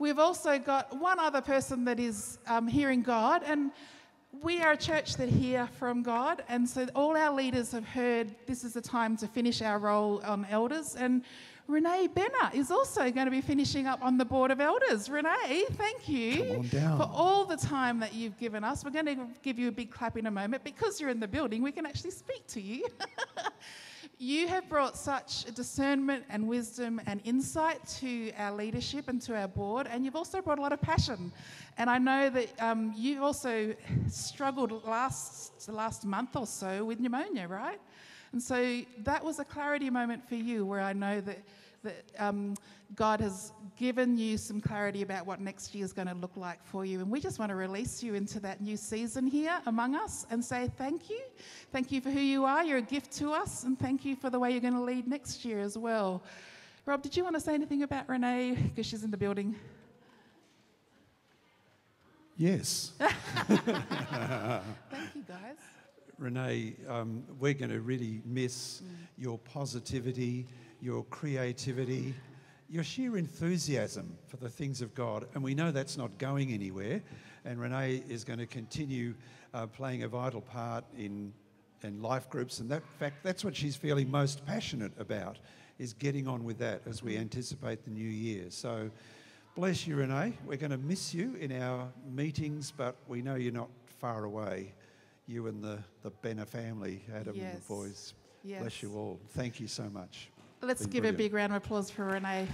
We've 0.00 0.18
also 0.18 0.58
got 0.58 0.98
one 0.98 1.20
other 1.20 1.40
person 1.40 1.84
that 1.84 2.00
is 2.00 2.40
um, 2.48 2.66
hearing 2.66 3.00
God, 3.00 3.44
and 3.46 3.70
we 4.42 4.60
are 4.60 4.72
a 4.72 4.76
church 4.76 5.14
that 5.18 5.28
hear 5.28 5.68
from 5.78 6.02
God, 6.02 6.42
and 6.48 6.68
so 6.68 6.88
all 6.96 7.16
our 7.16 7.32
leaders 7.32 7.70
have 7.70 7.86
heard 7.86 8.34
this 8.48 8.64
is 8.64 8.72
the 8.72 8.80
time 8.80 9.16
to 9.18 9.28
finish 9.28 9.62
our 9.62 9.78
role 9.78 10.20
on 10.24 10.44
elders, 10.50 10.96
and 10.96 11.22
Renee 11.66 12.08
Benner 12.08 12.50
is 12.52 12.70
also 12.70 13.10
going 13.10 13.24
to 13.24 13.30
be 13.30 13.40
finishing 13.40 13.86
up 13.86 14.04
on 14.04 14.18
the 14.18 14.24
Board 14.24 14.50
of 14.50 14.60
Elders. 14.60 15.08
Renee, 15.08 15.64
thank 15.72 16.08
you 16.08 16.62
for 16.64 17.08
all 17.10 17.46
the 17.46 17.56
time 17.56 17.98
that 18.00 18.12
you've 18.12 18.36
given 18.38 18.62
us. 18.62 18.84
We're 18.84 18.90
going 18.90 19.06
to 19.06 19.26
give 19.42 19.58
you 19.58 19.68
a 19.68 19.72
big 19.72 19.90
clap 19.90 20.18
in 20.18 20.26
a 20.26 20.30
moment. 20.30 20.62
Because 20.62 21.00
you're 21.00 21.08
in 21.08 21.20
the 21.20 21.28
building, 21.28 21.62
we 21.62 21.72
can 21.72 21.86
actually 21.86 22.10
speak 22.10 22.46
to 22.48 22.60
you. 22.60 22.86
you 24.18 24.46
have 24.46 24.68
brought 24.68 24.96
such 24.98 25.44
discernment 25.54 26.24
and 26.28 26.46
wisdom 26.46 27.00
and 27.06 27.22
insight 27.24 27.80
to 28.00 28.30
our 28.36 28.52
leadership 28.52 29.08
and 29.08 29.20
to 29.22 29.34
our 29.34 29.48
board, 29.48 29.86
and 29.90 30.04
you've 30.04 30.16
also 30.16 30.42
brought 30.42 30.58
a 30.58 30.62
lot 30.62 30.72
of 30.72 30.82
passion. 30.82 31.32
And 31.78 31.88
I 31.88 31.96
know 31.96 32.28
that 32.28 32.62
um, 32.62 32.92
you've 32.94 33.22
also 33.22 33.74
struggled 34.08 34.84
last, 34.86 35.68
last 35.70 36.04
month 36.04 36.36
or 36.36 36.46
so 36.46 36.84
with 36.84 37.00
pneumonia, 37.00 37.48
right? 37.48 37.80
And 38.34 38.42
so 38.42 38.80
that 39.04 39.22
was 39.22 39.38
a 39.38 39.44
clarity 39.44 39.88
moment 39.90 40.28
for 40.28 40.34
you 40.34 40.66
where 40.66 40.80
I 40.80 40.92
know 40.92 41.20
that, 41.20 41.38
that 41.84 42.02
um, 42.18 42.56
God 42.96 43.20
has 43.20 43.52
given 43.78 44.18
you 44.18 44.38
some 44.38 44.60
clarity 44.60 45.02
about 45.02 45.24
what 45.24 45.40
next 45.40 45.72
year 45.72 45.84
is 45.84 45.92
going 45.92 46.08
to 46.08 46.14
look 46.14 46.36
like 46.36 46.58
for 46.64 46.84
you. 46.84 46.98
And 46.98 47.08
we 47.12 47.20
just 47.20 47.38
want 47.38 47.50
to 47.50 47.54
release 47.54 48.02
you 48.02 48.14
into 48.14 48.40
that 48.40 48.60
new 48.60 48.76
season 48.76 49.24
here 49.24 49.56
among 49.66 49.94
us 49.94 50.26
and 50.32 50.44
say 50.44 50.68
thank 50.76 51.08
you. 51.08 51.20
Thank 51.70 51.92
you 51.92 52.00
for 52.00 52.10
who 52.10 52.18
you 52.18 52.44
are. 52.44 52.64
You're 52.64 52.78
a 52.78 52.82
gift 52.82 53.12
to 53.18 53.30
us. 53.30 53.62
And 53.62 53.78
thank 53.78 54.04
you 54.04 54.16
for 54.16 54.30
the 54.30 54.38
way 54.40 54.50
you're 54.50 54.60
going 54.60 54.74
to 54.74 54.82
lead 54.82 55.06
next 55.06 55.44
year 55.44 55.60
as 55.60 55.78
well. 55.78 56.20
Rob, 56.86 57.02
did 57.02 57.16
you 57.16 57.22
want 57.22 57.36
to 57.36 57.40
say 57.40 57.54
anything 57.54 57.84
about 57.84 58.08
Renee? 58.08 58.56
Because 58.56 58.86
she's 58.86 59.04
in 59.04 59.12
the 59.12 59.16
building. 59.16 59.54
Yes. 62.36 62.90
thank 62.98 63.60
you, 65.14 65.22
guys. 65.22 65.54
Renee, 66.18 66.76
um, 66.88 67.24
we're 67.38 67.54
going 67.54 67.70
to 67.70 67.80
really 67.80 68.22
miss 68.24 68.82
mm. 68.82 68.88
your 69.18 69.38
positivity, 69.38 70.46
your 70.80 71.04
creativity, 71.04 72.14
your 72.68 72.84
sheer 72.84 73.16
enthusiasm 73.16 74.16
for 74.26 74.36
the 74.36 74.48
things 74.48 74.80
of 74.80 74.94
God. 74.94 75.26
And 75.34 75.42
we 75.42 75.54
know 75.54 75.70
that's 75.70 75.96
not 75.96 76.16
going 76.18 76.52
anywhere. 76.52 77.02
And 77.44 77.60
Renee 77.60 78.02
is 78.08 78.24
going 78.24 78.38
to 78.38 78.46
continue 78.46 79.14
uh, 79.52 79.66
playing 79.66 80.02
a 80.02 80.08
vital 80.08 80.40
part 80.40 80.84
in 80.96 81.32
and 81.84 82.02
life 82.02 82.28
groups. 82.30 82.60
And 82.60 82.70
that 82.70 82.82
fact, 82.98 83.22
that's 83.22 83.44
what 83.44 83.54
she's 83.54 83.76
feeling 83.76 84.10
most 84.10 84.44
passionate 84.46 84.92
about, 84.98 85.38
is 85.78 85.92
getting 85.92 86.26
on 86.26 86.42
with 86.42 86.58
that 86.58 86.80
as 86.86 87.02
we 87.02 87.16
anticipate 87.16 87.84
the 87.84 87.90
new 87.90 88.08
year. 88.08 88.46
So 88.48 88.90
bless 89.54 89.86
you, 89.86 89.96
Renee. 89.96 90.32
We're 90.46 90.56
going 90.56 90.70
to 90.70 90.78
miss 90.78 91.14
you 91.14 91.34
in 91.34 91.52
our 91.60 91.88
meetings, 92.10 92.72
but 92.74 92.96
we 93.06 93.22
know 93.22 93.34
you're 93.34 93.52
not 93.52 93.68
far 94.00 94.24
away. 94.24 94.72
You 95.26 95.46
and 95.46 95.62
the, 95.62 95.78
the 96.02 96.10
Benner 96.10 96.44
family, 96.44 97.02
Adam 97.14 97.38
and 97.40 97.56
the 97.56 97.66
boys. 97.66 98.14
Yes. 98.42 98.60
Bless 98.60 98.82
you 98.82 98.94
all. 98.94 99.20
Thank 99.30 99.58
you 99.58 99.66
so 99.66 99.84
much. 99.84 100.28
Let's 100.60 100.82
Been 100.82 100.90
give 100.90 101.02
brilliant. 101.02 101.20
a 101.20 101.22
big 101.24 101.32
round 101.32 101.52
of 101.52 101.62
applause 101.62 101.90
for 101.90 102.04
Renee. 102.04 102.46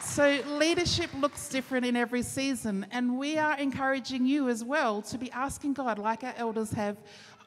So, 0.00 0.40
leadership 0.46 1.10
looks 1.12 1.50
different 1.50 1.84
in 1.84 1.94
every 1.94 2.22
season, 2.22 2.86
and 2.90 3.18
we 3.18 3.36
are 3.36 3.58
encouraging 3.58 4.24
you 4.24 4.48
as 4.48 4.64
well 4.64 5.02
to 5.02 5.18
be 5.18 5.30
asking 5.32 5.74
God, 5.74 5.98
like 5.98 6.24
our 6.24 6.32
elders 6.38 6.70
have, 6.70 6.96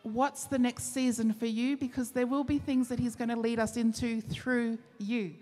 what's 0.03 0.45
the 0.45 0.57
next 0.57 0.93
season 0.93 1.33
for 1.33 1.45
you? 1.45 1.75
Because 1.75 2.11
there 2.11 2.27
will 2.27 2.43
be 2.43 2.57
things 2.57 2.87
that 2.87 2.99
He's 2.99 3.15
going 3.15 3.29
to 3.29 3.35
lead 3.35 3.59
us 3.59 3.77
into 3.77 4.21
through 4.21 4.77
you. 4.97 5.33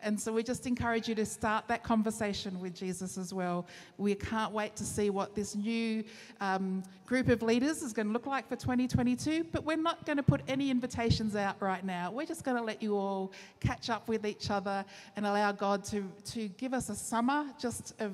And 0.00 0.18
so, 0.18 0.32
we 0.32 0.42
just 0.42 0.66
encourage 0.66 1.08
you 1.08 1.14
to 1.16 1.26
start 1.26 1.68
that 1.68 1.82
conversation 1.82 2.58
with 2.58 2.74
Jesus 2.74 3.18
as 3.18 3.34
well. 3.34 3.66
We 3.98 4.14
can't 4.14 4.52
wait 4.52 4.76
to 4.76 4.84
see 4.84 5.10
what 5.10 5.34
this 5.34 5.54
new 5.54 6.04
um, 6.40 6.82
group 7.04 7.28
of 7.28 7.42
leaders 7.42 7.82
is 7.82 7.92
going 7.92 8.06
to 8.06 8.12
look 8.12 8.26
like 8.26 8.48
for 8.48 8.56
2022, 8.56 9.44
but 9.52 9.64
we're 9.64 9.76
not 9.76 10.06
going 10.06 10.16
to 10.16 10.22
put 10.22 10.40
any 10.48 10.70
invitations 10.70 11.36
out 11.36 11.60
right 11.60 11.84
now. 11.84 12.10
We're 12.10 12.26
just 12.26 12.44
going 12.44 12.56
to 12.56 12.62
let 12.62 12.82
you 12.82 12.96
all 12.96 13.32
catch 13.60 13.90
up 13.90 14.08
with 14.08 14.24
each 14.24 14.50
other 14.50 14.84
and 15.16 15.26
allow 15.26 15.52
God 15.52 15.84
to, 15.84 16.10
to 16.32 16.48
give 16.48 16.72
us 16.72 16.88
a 16.88 16.94
summer 16.94 17.44
just 17.60 17.94
of 18.00 18.12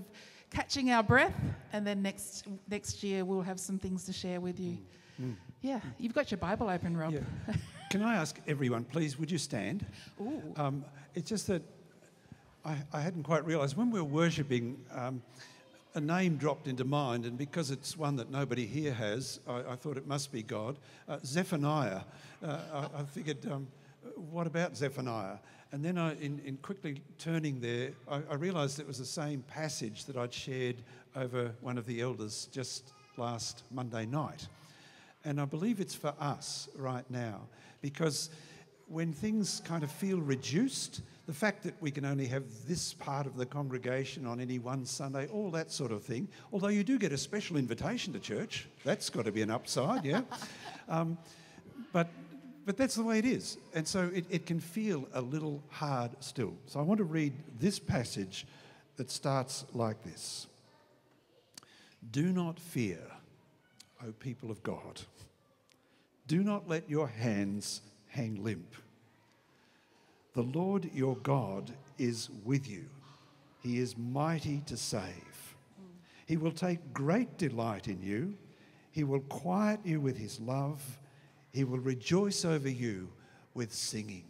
catching 0.50 0.90
our 0.90 1.02
breath, 1.02 1.34
and 1.72 1.86
then 1.86 2.02
next, 2.02 2.46
next 2.68 3.02
year 3.02 3.24
we'll 3.24 3.42
have 3.42 3.58
some 3.58 3.78
things 3.78 4.04
to 4.04 4.12
share 4.12 4.40
with 4.40 4.58
you. 4.58 4.78
Yeah, 5.64 5.80
you've 5.98 6.12
got 6.12 6.30
your 6.30 6.36
Bible 6.36 6.68
open, 6.68 6.94
Rob. 6.94 7.14
Yeah. 7.14 7.54
Can 7.88 8.02
I 8.02 8.16
ask 8.16 8.38
everyone, 8.46 8.84
please, 8.84 9.18
would 9.18 9.30
you 9.30 9.38
stand? 9.38 9.86
Ooh. 10.20 10.42
Um, 10.56 10.84
it's 11.14 11.30
just 11.30 11.46
that 11.46 11.62
I, 12.66 12.76
I 12.92 13.00
hadn't 13.00 13.22
quite 13.22 13.46
realised 13.46 13.74
when 13.74 13.90
we 13.90 13.98
were 13.98 14.04
worshipping, 14.04 14.76
um, 14.92 15.22
a 15.94 16.02
name 16.02 16.36
dropped 16.36 16.68
into 16.68 16.84
mind, 16.84 17.24
and 17.24 17.38
because 17.38 17.70
it's 17.70 17.96
one 17.96 18.14
that 18.16 18.30
nobody 18.30 18.66
here 18.66 18.92
has, 18.92 19.40
I, 19.48 19.60
I 19.70 19.76
thought 19.76 19.96
it 19.96 20.06
must 20.06 20.30
be 20.32 20.42
God. 20.42 20.76
Uh, 21.08 21.16
Zephaniah. 21.24 22.02
Uh, 22.44 22.58
I, 22.74 23.00
I 23.00 23.04
figured, 23.04 23.50
um, 23.50 23.66
what 24.30 24.46
about 24.46 24.76
Zephaniah? 24.76 25.38
And 25.72 25.82
then 25.82 25.96
I, 25.96 26.12
in, 26.16 26.42
in 26.44 26.58
quickly 26.58 27.00
turning 27.18 27.58
there, 27.58 27.92
I, 28.06 28.20
I 28.30 28.34
realised 28.34 28.80
it 28.80 28.86
was 28.86 28.98
the 28.98 29.06
same 29.06 29.42
passage 29.48 30.04
that 30.04 30.18
I'd 30.18 30.34
shared 30.34 30.76
over 31.16 31.52
one 31.62 31.78
of 31.78 31.86
the 31.86 32.02
elders 32.02 32.50
just 32.52 32.92
last 33.16 33.62
Monday 33.70 34.04
night. 34.04 34.46
And 35.24 35.40
I 35.40 35.44
believe 35.44 35.80
it's 35.80 35.94
for 35.94 36.14
us 36.20 36.68
right 36.76 37.08
now 37.10 37.42
because 37.80 38.30
when 38.88 39.12
things 39.12 39.62
kind 39.64 39.82
of 39.82 39.90
feel 39.90 40.20
reduced, 40.20 41.00
the 41.26 41.32
fact 41.32 41.62
that 41.62 41.74
we 41.80 41.90
can 41.90 42.04
only 42.04 42.26
have 42.26 42.44
this 42.68 42.92
part 42.92 43.26
of 43.26 43.36
the 43.36 43.46
congregation 43.46 44.26
on 44.26 44.40
any 44.40 44.58
one 44.58 44.84
Sunday, 44.84 45.26
all 45.28 45.50
that 45.50 45.72
sort 45.72 45.90
of 45.90 46.02
thing, 46.02 46.28
although 46.52 46.68
you 46.68 46.84
do 46.84 46.98
get 46.98 47.12
a 47.12 47.18
special 47.18 47.56
invitation 47.56 48.12
to 48.12 48.18
church, 48.18 48.66
that's 48.84 49.08
got 49.08 49.24
to 49.24 49.32
be 49.32 49.40
an 49.40 49.50
upside, 49.50 50.04
yeah? 50.04 50.22
um, 50.88 51.16
but, 51.92 52.08
but 52.66 52.76
that's 52.76 52.94
the 52.94 53.02
way 53.02 53.18
it 53.18 53.24
is. 53.24 53.56
And 53.74 53.88
so 53.88 54.10
it, 54.14 54.26
it 54.28 54.44
can 54.44 54.60
feel 54.60 55.08
a 55.14 55.20
little 55.20 55.62
hard 55.70 56.10
still. 56.20 56.54
So 56.66 56.78
I 56.78 56.82
want 56.82 56.98
to 56.98 57.04
read 57.04 57.32
this 57.58 57.78
passage 57.78 58.46
that 58.96 59.10
starts 59.10 59.64
like 59.72 60.02
this 60.04 60.46
Do 62.10 62.32
not 62.32 62.60
fear. 62.60 63.00
O 64.06 64.12
people 64.12 64.50
of 64.50 64.62
God. 64.62 65.00
Do 66.26 66.42
not 66.42 66.68
let 66.68 66.88
your 66.90 67.08
hands 67.08 67.80
hang 68.08 68.42
limp. 68.42 68.74
The 70.34 70.42
Lord 70.42 70.90
your 70.92 71.16
God 71.16 71.72
is 71.96 72.28
with 72.44 72.68
you. 72.68 72.84
He 73.62 73.78
is 73.78 73.96
mighty 73.96 74.62
to 74.66 74.76
save. 74.76 75.56
He 76.26 76.36
will 76.36 76.52
take 76.52 76.92
great 76.92 77.38
delight 77.38 77.88
in 77.88 78.02
you. 78.02 78.34
He 78.90 79.04
will 79.04 79.20
quiet 79.20 79.80
you 79.84 80.00
with 80.00 80.16
his 80.16 80.40
love. 80.40 80.82
He 81.52 81.64
will 81.64 81.78
rejoice 81.78 82.44
over 82.44 82.68
you 82.68 83.08
with 83.54 83.72
singing. 83.72 84.26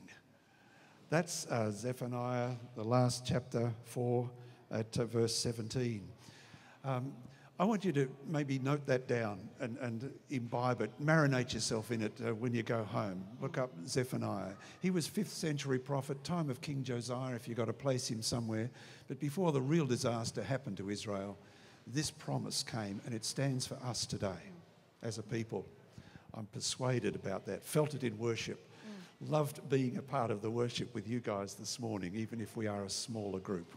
That's 1.10 1.46
uh, 1.46 1.70
Zephaniah, 1.70 2.52
the 2.76 2.84
last 2.84 3.26
chapter 3.26 3.72
4 3.84 4.30
at 4.70 4.98
uh, 4.98 5.04
verse 5.04 5.34
17. 5.34 6.06
Um, 6.84 7.12
I 7.56 7.64
want 7.64 7.84
you 7.84 7.92
to 7.92 8.10
maybe 8.26 8.58
note 8.58 8.84
that 8.86 9.06
down 9.06 9.48
and, 9.60 9.78
and 9.78 10.12
imbibe 10.28 10.80
it, 10.80 10.90
marinate 11.00 11.54
yourself 11.54 11.92
in 11.92 12.02
it 12.02 12.12
uh, 12.20 12.34
when 12.34 12.52
you 12.52 12.64
go 12.64 12.82
home. 12.82 13.24
Look 13.40 13.58
up 13.58 13.70
Zephaniah. 13.86 14.54
He 14.80 14.90
was 14.90 15.06
5th 15.06 15.28
century 15.28 15.78
prophet, 15.78 16.24
time 16.24 16.50
of 16.50 16.60
King 16.60 16.82
Josiah, 16.82 17.36
if 17.36 17.46
you've 17.46 17.56
got 17.56 17.66
to 17.66 17.72
place 17.72 18.10
him 18.10 18.22
somewhere. 18.22 18.70
But 19.06 19.20
before 19.20 19.52
the 19.52 19.60
real 19.60 19.86
disaster 19.86 20.42
happened 20.42 20.78
to 20.78 20.90
Israel, 20.90 21.38
this 21.86 22.10
promise 22.10 22.64
came 22.64 23.00
and 23.06 23.14
it 23.14 23.24
stands 23.24 23.66
for 23.66 23.76
us 23.84 24.04
today 24.04 24.50
as 25.02 25.18
a 25.18 25.22
people. 25.22 25.64
I'm 26.36 26.46
persuaded 26.46 27.14
about 27.14 27.46
that, 27.46 27.62
felt 27.62 27.94
it 27.94 28.02
in 28.02 28.18
worship. 28.18 28.68
Loved 29.20 29.68
being 29.68 29.96
a 29.96 30.02
part 30.02 30.32
of 30.32 30.42
the 30.42 30.50
worship 30.50 30.92
with 30.92 31.06
you 31.06 31.20
guys 31.20 31.54
this 31.54 31.78
morning, 31.78 32.16
even 32.16 32.40
if 32.40 32.56
we 32.56 32.66
are 32.66 32.82
a 32.82 32.90
smaller 32.90 33.38
group. 33.38 33.76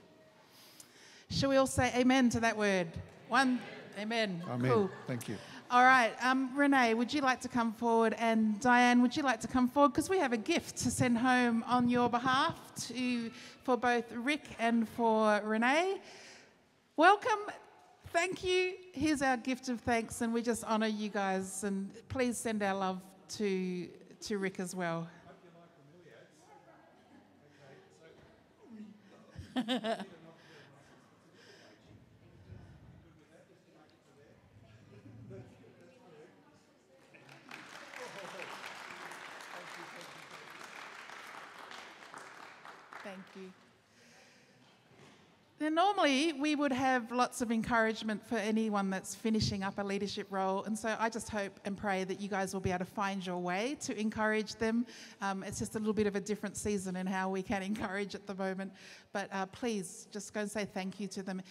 Shall 1.29 1.49
we 1.49 1.57
all 1.57 1.67
say 1.67 1.91
amen 1.95 2.29
to 2.29 2.39
that 2.39 2.57
word? 2.57 2.87
One, 3.27 3.59
amen. 3.99 4.41
Amen. 4.49 4.71
Cool. 4.71 4.89
Thank 5.07 5.27
you. 5.27 5.35
All 5.69 5.83
right, 5.83 6.13
um, 6.23 6.55
Renee, 6.55 6.93
would 6.93 7.13
you 7.13 7.19
like 7.19 7.41
to 7.41 7.49
come 7.49 7.73
forward? 7.73 8.15
And 8.17 8.57
Diane, 8.61 9.01
would 9.01 9.17
you 9.17 9.23
like 9.23 9.41
to 9.41 9.49
come 9.49 9.67
forward? 9.67 9.89
Because 9.89 10.09
we 10.09 10.17
have 10.17 10.31
a 10.31 10.37
gift 10.37 10.77
to 10.77 10.89
send 10.89 11.17
home 11.17 11.65
on 11.67 11.89
your 11.89 12.09
behalf 12.09 12.55
to, 12.87 13.29
for 13.63 13.75
both 13.75 14.09
Rick 14.13 14.43
and 14.59 14.87
for 14.87 15.41
Renee. 15.43 15.97
Welcome. 16.95 17.51
Thank 18.13 18.45
you. 18.45 18.75
Here's 18.93 19.21
our 19.21 19.35
gift 19.35 19.67
of 19.67 19.81
thanks, 19.81 20.21
and 20.21 20.33
we 20.33 20.41
just 20.41 20.63
honour 20.63 20.87
you 20.87 21.09
guys. 21.09 21.65
And 21.65 21.91
please 22.07 22.37
send 22.37 22.63
our 22.63 22.73
love 22.73 23.01
to, 23.35 23.89
to 24.21 24.37
Rick 24.37 24.61
as 24.61 24.73
well. 24.73 25.09
Thank 43.07 43.19
you. 43.37 43.53
Now, 45.61 45.69
normally 45.69 46.33
we 46.33 46.57
would 46.57 46.73
have 46.73 47.09
lots 47.09 47.41
of 47.41 47.53
encouragement 47.53 48.21
for 48.27 48.35
anyone 48.35 48.89
that's 48.89 49.15
finishing 49.15 49.63
up 49.63 49.79
a 49.79 49.81
leadership 49.81 50.27
role, 50.29 50.65
and 50.65 50.77
so 50.77 50.93
I 50.99 51.07
just 51.09 51.29
hope 51.29 51.57
and 51.63 51.77
pray 51.77 52.03
that 52.03 52.19
you 52.19 52.27
guys 52.27 52.53
will 52.53 52.59
be 52.59 52.71
able 52.71 52.79
to 52.79 52.91
find 52.91 53.25
your 53.25 53.37
way 53.37 53.77
to 53.79 53.97
encourage 53.97 54.55
them. 54.55 54.85
Um, 55.21 55.41
it's 55.43 55.57
just 55.57 55.75
a 55.75 55.79
little 55.79 55.93
bit 55.93 56.05
of 56.05 56.17
a 56.17 56.19
different 56.19 56.57
season 56.57 56.97
in 56.97 57.07
how 57.07 57.29
we 57.29 57.41
can 57.41 57.63
encourage 57.71 58.13
at 58.13 58.27
the 58.27 58.35
moment, 58.35 58.73
but 59.13 59.29
uh, 59.31 59.45
please 59.45 60.07
just 60.11 60.33
go 60.33 60.41
and 60.41 60.51
say 60.51 60.65
thank 60.65 60.99
you 60.99 61.07
to 61.07 61.23
them. 61.23 61.41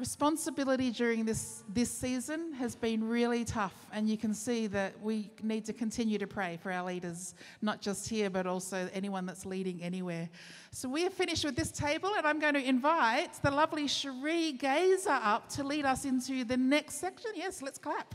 Responsibility 0.00 0.90
during 0.90 1.26
this 1.26 1.62
this 1.74 1.90
season 1.92 2.54
has 2.54 2.74
been 2.74 3.06
really 3.06 3.44
tough, 3.44 3.74
and 3.92 4.08
you 4.08 4.16
can 4.16 4.32
see 4.32 4.66
that 4.68 4.98
we 5.02 5.30
need 5.42 5.66
to 5.66 5.74
continue 5.74 6.16
to 6.16 6.26
pray 6.26 6.58
for 6.62 6.72
our 6.72 6.86
leaders, 6.86 7.34
not 7.60 7.82
just 7.82 8.08
here, 8.08 8.30
but 8.30 8.46
also 8.46 8.88
anyone 8.94 9.26
that's 9.26 9.44
leading 9.44 9.82
anywhere. 9.82 10.30
So 10.70 10.88
we 10.88 11.06
are 11.06 11.10
finished 11.10 11.44
with 11.44 11.54
this 11.54 11.70
table, 11.70 12.14
and 12.16 12.26
I'm 12.26 12.40
going 12.40 12.54
to 12.54 12.66
invite 12.66 13.34
the 13.42 13.50
lovely 13.50 13.86
Cherie 13.86 14.52
Gazer 14.52 15.10
up 15.10 15.50
to 15.50 15.64
lead 15.64 15.84
us 15.84 16.06
into 16.06 16.44
the 16.44 16.56
next 16.56 16.94
section. 16.94 17.32
Yes, 17.34 17.60
let's 17.60 17.78
clap. 17.78 18.14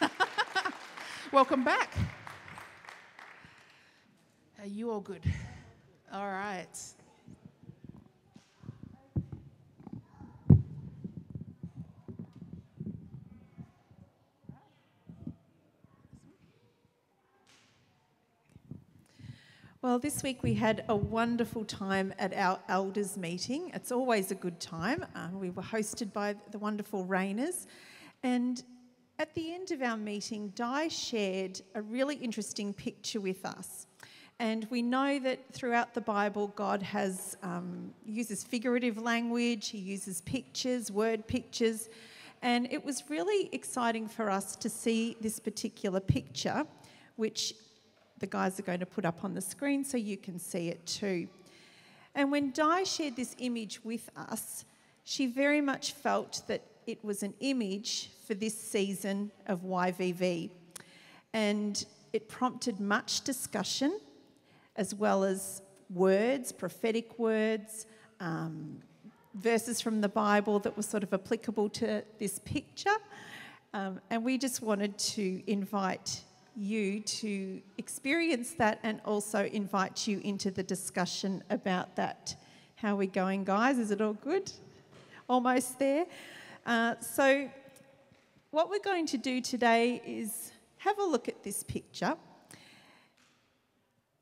Welcome 1.32 1.64
back. 1.64 1.92
Are 4.60 4.68
you 4.68 4.92
all 4.92 5.00
good? 5.00 5.24
All 6.12 6.28
right. 6.28 6.68
Well, 19.84 19.98
this 19.98 20.22
week 20.22 20.42
we 20.42 20.54
had 20.54 20.82
a 20.88 20.96
wonderful 20.96 21.62
time 21.62 22.14
at 22.18 22.32
our 22.32 22.58
elders 22.70 23.18
meeting. 23.18 23.70
It's 23.74 23.92
always 23.92 24.30
a 24.30 24.34
good 24.34 24.58
time. 24.58 25.04
Uh, 25.14 25.28
we 25.34 25.50
were 25.50 25.62
hosted 25.62 26.10
by 26.10 26.36
the 26.52 26.58
wonderful 26.58 27.04
Rayners. 27.04 27.66
And 28.22 28.62
at 29.18 29.34
the 29.34 29.52
end 29.52 29.72
of 29.72 29.82
our 29.82 29.98
meeting, 29.98 30.54
Di 30.54 30.88
shared 30.88 31.60
a 31.74 31.82
really 31.82 32.14
interesting 32.16 32.72
picture 32.72 33.20
with 33.20 33.44
us. 33.44 33.86
And 34.38 34.66
we 34.70 34.80
know 34.80 35.18
that 35.18 35.52
throughout 35.52 35.92
the 35.92 36.00
Bible, 36.00 36.48
God 36.56 36.82
has 36.82 37.36
um, 37.42 37.92
uses 38.06 38.42
figurative 38.42 38.96
language. 38.96 39.68
He 39.68 39.76
uses 39.76 40.22
pictures, 40.22 40.90
word 40.90 41.26
pictures, 41.28 41.90
And 42.40 42.72
it 42.72 42.82
was 42.82 43.10
really 43.10 43.50
exciting 43.52 44.08
for 44.08 44.30
us 44.30 44.56
to 44.56 44.70
see 44.70 45.18
this 45.20 45.38
particular 45.38 46.00
picture, 46.00 46.64
which 47.16 47.52
the 48.24 48.30
guys 48.30 48.58
are 48.58 48.62
going 48.62 48.80
to 48.80 48.86
put 48.86 49.04
up 49.04 49.22
on 49.22 49.34
the 49.34 49.40
screen 49.42 49.84
so 49.84 49.98
you 49.98 50.16
can 50.16 50.38
see 50.38 50.68
it 50.68 50.86
too. 50.86 51.28
And 52.14 52.32
when 52.32 52.52
Di 52.52 52.84
shared 52.84 53.16
this 53.16 53.36
image 53.38 53.84
with 53.84 54.08
us, 54.16 54.64
she 55.04 55.26
very 55.26 55.60
much 55.60 55.92
felt 55.92 56.40
that 56.48 56.62
it 56.86 57.04
was 57.04 57.22
an 57.22 57.34
image 57.40 58.08
for 58.26 58.32
this 58.32 58.58
season 58.58 59.30
of 59.46 59.60
YVV. 59.60 60.48
And 61.34 61.84
it 62.14 62.26
prompted 62.30 62.80
much 62.80 63.20
discussion, 63.24 64.00
as 64.76 64.94
well 64.94 65.22
as 65.22 65.60
words, 65.92 66.50
prophetic 66.50 67.18
words, 67.18 67.84
um, 68.20 68.78
verses 69.34 69.82
from 69.82 70.00
the 70.00 70.08
Bible 70.08 70.60
that 70.60 70.74
were 70.78 70.82
sort 70.82 71.02
of 71.02 71.12
applicable 71.12 71.68
to 71.68 72.02
this 72.18 72.38
picture. 72.38 72.96
Um, 73.74 74.00
and 74.08 74.24
we 74.24 74.38
just 74.38 74.62
wanted 74.62 74.96
to 75.12 75.42
invite 75.46 76.22
you 76.56 77.00
to 77.00 77.60
experience 77.78 78.52
that 78.52 78.78
and 78.82 79.00
also 79.04 79.46
invite 79.46 80.06
you 80.06 80.20
into 80.20 80.50
the 80.50 80.62
discussion 80.62 81.42
about 81.50 81.96
that. 81.96 82.36
How 82.76 82.94
are 82.94 82.96
we 82.96 83.06
going, 83.06 83.44
guys? 83.44 83.78
Is 83.78 83.90
it 83.90 84.00
all 84.00 84.12
good? 84.14 84.50
Almost 85.28 85.78
there. 85.78 86.06
Uh, 86.66 86.94
so, 87.00 87.48
what 88.50 88.70
we're 88.70 88.78
going 88.78 89.06
to 89.06 89.18
do 89.18 89.40
today 89.40 90.00
is 90.06 90.52
have 90.78 90.98
a 90.98 91.04
look 91.04 91.28
at 91.28 91.42
this 91.42 91.62
picture. 91.62 92.14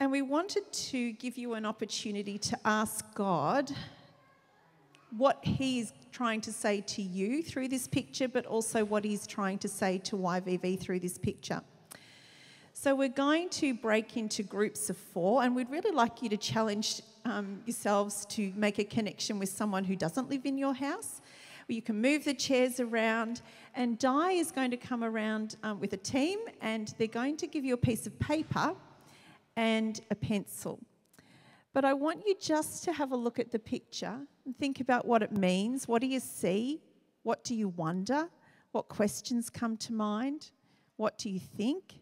And 0.01 0.11
we 0.11 0.23
wanted 0.23 0.73
to 0.73 1.13
give 1.13 1.37
you 1.39 1.55
an 1.55 1.67
opportunity 1.67 2.39
to 2.39 2.59
ask 2.65 3.05
God 3.15 3.71
what 5.17 5.39
He's 5.43 5.93
trying 6.11 6.41
to 6.43 6.53
say 6.53 6.81
to 6.81 7.03
you 7.03 7.43
through 7.43 7.69
this 7.69 7.87
picture, 7.87 8.27
but 8.27 8.47
also 8.47 8.85
what 8.85 9.05
He's 9.05 9.27
trying 9.27 9.59
to 9.59 9.69
say 9.69 9.99
to 9.99 10.17
YVV 10.17 10.81
through 10.81 11.01
this 11.01 11.19
picture. 11.19 11.63
So, 12.83 12.97
we're 12.97 13.11
going 13.11 13.49
to 13.51 13.75
break 13.75 14.17
into 14.17 14.43
groups 14.43 14.91
of 14.91 14.97
four, 14.97 15.45
and 15.45 15.55
we'd 15.55 15.71
really 15.71 15.93
like 15.93 16.21
you 16.21 16.29
to 16.31 16.37
challenge 16.37 17.01
um, 17.25 17.61
yourselves 17.65 18.27
to 18.31 18.53
make 18.57 18.81
a 18.81 18.85
connection 18.85 19.39
with 19.39 19.51
someone 19.51 19.85
who 19.85 19.95
doesn't 19.95 20.29
live 20.29 20.45
in 20.47 20.59
your 20.59 20.75
house. 20.75 21.21
You 21.69 21.81
can 21.81 22.01
move 22.01 22.25
the 22.25 22.35
chairs 22.35 22.81
around, 22.81 23.41
and 23.77 24.01
Di 24.01 24.33
is 24.33 24.51
going 24.51 24.73
to 24.73 24.77
come 24.77 25.05
around 25.05 25.55
um, 25.63 25.79
with 25.79 25.93
a 25.93 25.97
team, 25.97 26.41
and 26.61 26.93
they're 26.99 27.07
going 27.07 27.37
to 27.37 27.47
give 27.47 27.65
you 27.65 27.75
a 27.75 27.77
piece 27.77 28.09
of 28.09 28.19
paper 28.19 28.75
and 29.55 30.01
a 30.11 30.17
pencil. 30.17 30.81
But 31.75 31.85
I 31.85 31.93
want 31.93 32.27
you 32.27 32.35
just 32.41 32.83
to 32.83 32.93
have 32.93 33.13
a 33.13 33.17
look 33.17 33.39
at 33.39 33.53
the 33.53 33.61
picture 33.61 34.19
and 34.45 34.59
think 34.59 34.81
about 34.81 35.07
what 35.07 35.23
it 35.23 35.31
means. 35.31 35.87
What 35.87 36.01
do 36.01 36.09
you 36.09 36.19
see? 36.19 36.81
What 37.23 37.45
do 37.45 37.55
you 37.55 37.69
wonder? 37.69 38.29
What 38.73 38.89
questions 38.89 39.51
come 39.51 39.77
to 39.77 39.93
mind? 39.93 40.51
What 40.97 41.17
do 41.17 41.31
you 41.31 41.39
think? 41.39 42.02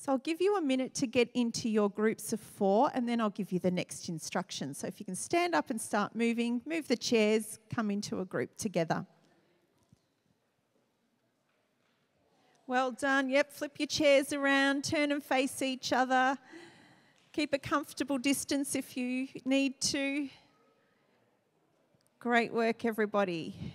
So 0.00 0.12
I'll 0.12 0.18
give 0.18 0.40
you 0.40 0.56
a 0.56 0.62
minute 0.62 0.94
to 0.94 1.08
get 1.08 1.28
into 1.34 1.68
your 1.68 1.90
groups 1.90 2.32
of 2.32 2.38
four 2.38 2.88
and 2.94 3.08
then 3.08 3.20
I'll 3.20 3.30
give 3.30 3.50
you 3.50 3.58
the 3.58 3.72
next 3.72 4.08
instruction. 4.08 4.72
So 4.72 4.86
if 4.86 5.00
you 5.00 5.04
can 5.04 5.16
stand 5.16 5.56
up 5.56 5.70
and 5.70 5.80
start 5.80 6.14
moving, 6.14 6.62
move 6.64 6.86
the 6.86 6.96
chairs, 6.96 7.58
come 7.74 7.90
into 7.90 8.20
a 8.20 8.24
group 8.24 8.56
together. 8.56 9.04
Well 12.68 12.92
done. 12.92 13.28
Yep, 13.28 13.52
flip 13.52 13.72
your 13.78 13.88
chairs 13.88 14.32
around, 14.32 14.84
turn 14.84 15.10
and 15.10 15.22
face 15.22 15.62
each 15.62 15.92
other. 15.92 16.38
Keep 17.32 17.54
a 17.54 17.58
comfortable 17.58 18.18
distance 18.18 18.76
if 18.76 18.96
you 18.96 19.26
need 19.44 19.80
to. 19.80 20.28
Great 22.20 22.52
work, 22.52 22.84
everybody. 22.84 23.74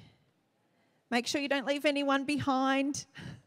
Make 1.12 1.28
sure 1.28 1.42
you 1.42 1.50
don't 1.50 1.68
leave 1.68 1.84
anyone 1.84 2.24
behind. 2.24 3.06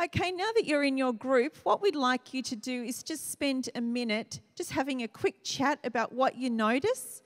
Okay, 0.00 0.30
now 0.30 0.46
that 0.54 0.64
you're 0.64 0.84
in 0.84 0.96
your 0.96 1.12
group, 1.12 1.56
what 1.64 1.82
we'd 1.82 1.96
like 1.96 2.32
you 2.32 2.40
to 2.42 2.54
do 2.54 2.84
is 2.84 3.02
just 3.02 3.32
spend 3.32 3.68
a 3.74 3.80
minute 3.80 4.38
just 4.54 4.70
having 4.70 5.02
a 5.02 5.08
quick 5.08 5.42
chat 5.42 5.80
about 5.82 6.12
what 6.12 6.36
you 6.36 6.50
notice, 6.50 7.20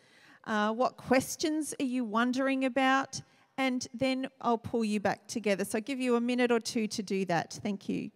uh, 0.45 0.73
what 0.73 0.97
questions 0.97 1.75
are 1.79 1.85
you 1.85 2.03
wondering 2.03 2.65
about, 2.65 3.21
and 3.59 3.89
then 3.93 4.27
I'll 4.41 4.57
pull 4.57 4.87
you 4.87 5.01
back 5.01 5.27
together. 5.27 5.67
So 5.67 5.77
I'll 5.77 5.83
give 5.83 6.01
you 6.01 6.17
a 6.17 6.21
minute 6.21 6.51
or 6.51 6.61
two 6.61 6.87
to 6.87 7.03
do 7.03 7.27
that. 7.27 7.59
Thank 7.63 7.91
you. 7.91 8.11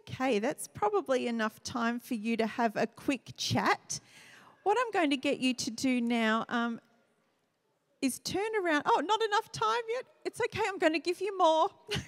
Okay, 0.00 0.38
that's 0.38 0.68
probably 0.68 1.28
enough 1.28 1.62
time 1.62 1.98
for 1.98 2.12
you 2.12 2.36
to 2.36 2.46
have 2.46 2.76
a 2.76 2.86
quick 2.86 3.32
chat. 3.38 4.00
What 4.64 4.76
I'm 4.78 4.90
going 4.92 5.08
to 5.08 5.16
get 5.16 5.38
you 5.38 5.54
to 5.54 5.70
do 5.70 6.02
now, 6.02 6.44
um, 6.50 6.78
is 8.02 8.18
turn 8.18 8.50
around. 8.62 8.82
Oh, 8.84 9.00
not 9.04 9.22
enough 9.22 9.50
time 9.52 9.82
yet? 9.94 10.04
It's 10.24 10.40
okay, 10.40 10.62
I'm 10.66 10.78
going 10.78 10.92
to 10.92 10.98
give 10.98 11.20
you 11.20 11.36
more. 11.38 11.68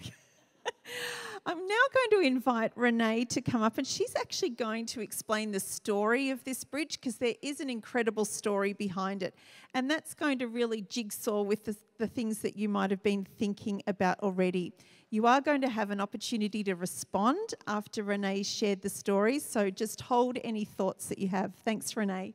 I'm 1.47 1.67
now 1.67 1.85
going 1.93 2.23
to 2.23 2.27
invite 2.27 2.73
Renee 2.75 3.27
to 3.27 3.41
come 3.41 3.63
up, 3.63 3.79
and 3.79 3.87
she's 3.87 4.15
actually 4.17 4.51
going 4.51 4.87
to 4.87 5.01
explain 5.01 5.53
the 5.53 5.61
story 5.61 6.31
of 6.31 6.43
this 6.45 6.65
bridge 6.65 7.01
because 7.01 7.17
there 7.17 7.35
is 7.43 7.61
an 7.61 7.71
incredible 7.71 8.25
story 8.25 8.73
behind 8.73 9.23
it. 9.23 9.35
And 9.75 9.91
that's 9.91 10.15
going 10.15 10.39
to 10.39 10.47
really 10.47 10.83
jigsaw 10.83 11.43
with 11.43 11.65
the, 11.65 11.77
the, 11.99 12.07
things 12.07 12.39
that 12.39 12.57
you 12.57 12.69
might 12.69 12.91
have 12.91 13.03
been 13.03 13.25
thinking 13.25 13.83
about 13.87 14.21
already. 14.21 14.73
You 15.11 15.27
are 15.27 15.41
going 15.41 15.61
to 15.61 15.69
have 15.69 15.91
an 15.91 16.01
opportunity 16.01 16.65
to 16.65 16.75
respond 16.75 17.55
after 17.67 18.03
Renee 18.03 18.43
shared 18.43 18.83
the 18.83 18.91
story, 18.91 19.39
so 19.39 19.71
just 19.71 20.01
hold 20.01 20.39
any 20.45 20.65
thoughts 20.65 21.09
that 21.09 21.19
you 21.19 21.29
have. 21.29 21.55
Thanks, 21.65 21.97
Renee. 21.97 22.35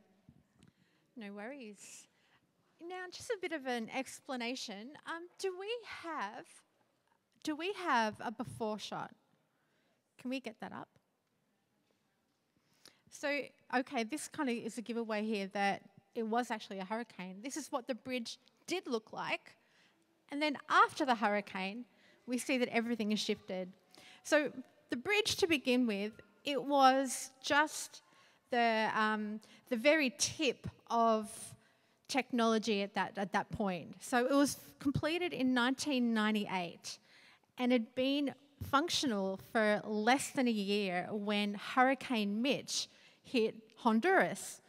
No 1.16 1.32
worries 1.32 2.06
now 2.90 3.04
just 3.12 3.30
a 3.30 3.38
bit 3.40 3.52
of 3.52 3.66
an 3.66 3.88
explanation. 3.96 4.90
Um, 5.06 5.28
do 5.38 5.54
we 5.58 5.68
have 6.02 6.44
do 7.42 7.56
we 7.56 7.72
have 7.84 8.16
a 8.20 8.30
before 8.30 8.78
shot? 8.78 9.12
Can 10.20 10.28
we 10.28 10.40
get 10.40 10.56
that 10.60 10.72
up? 10.72 10.88
So, 13.08 13.40
okay, 13.74 14.04
this 14.04 14.28
kind 14.28 14.50
of 14.50 14.56
is 14.56 14.76
a 14.76 14.82
giveaway 14.82 15.24
here 15.24 15.48
that 15.54 15.82
it 16.14 16.24
was 16.24 16.50
actually 16.50 16.80
a 16.80 16.84
hurricane. 16.84 17.36
This 17.42 17.56
is 17.56 17.72
what 17.72 17.86
the 17.86 17.94
bridge 17.94 18.38
did 18.66 18.86
look 18.86 19.12
like. 19.12 19.56
And 20.30 20.42
then 20.42 20.58
after 20.68 21.06
the 21.06 21.14
hurricane, 21.14 21.86
we 22.26 22.36
see 22.36 22.58
that 22.58 22.68
everything 22.68 23.10
has 23.10 23.20
shifted. 23.20 23.72
So, 24.22 24.52
the 24.90 24.96
bridge 24.96 25.36
to 25.36 25.46
begin 25.46 25.86
with, 25.86 26.12
it 26.44 26.62
was 26.62 27.30
just 27.42 28.02
the, 28.50 28.90
um, 28.94 29.40
the 29.70 29.76
very 29.76 30.12
tip 30.18 30.68
of 30.90 31.30
technology 32.10 32.82
at 32.82 32.94
that, 32.94 33.12
at 33.16 33.32
that 33.32 33.50
point. 33.50 33.94
So 34.00 34.26
it 34.26 34.34
was 34.34 34.58
completed 34.80 35.32
in 35.32 35.54
1998 35.54 36.98
and 37.56 37.72
had 37.72 37.94
been 37.94 38.34
functional 38.62 39.40
for 39.52 39.80
less 39.86 40.30
than 40.30 40.46
a 40.46 40.50
year 40.50 41.08
when 41.10 41.54
Hurricane 41.54 42.42
Mitch 42.42 42.88
hit 43.22 43.54
Honduras. 43.76 44.60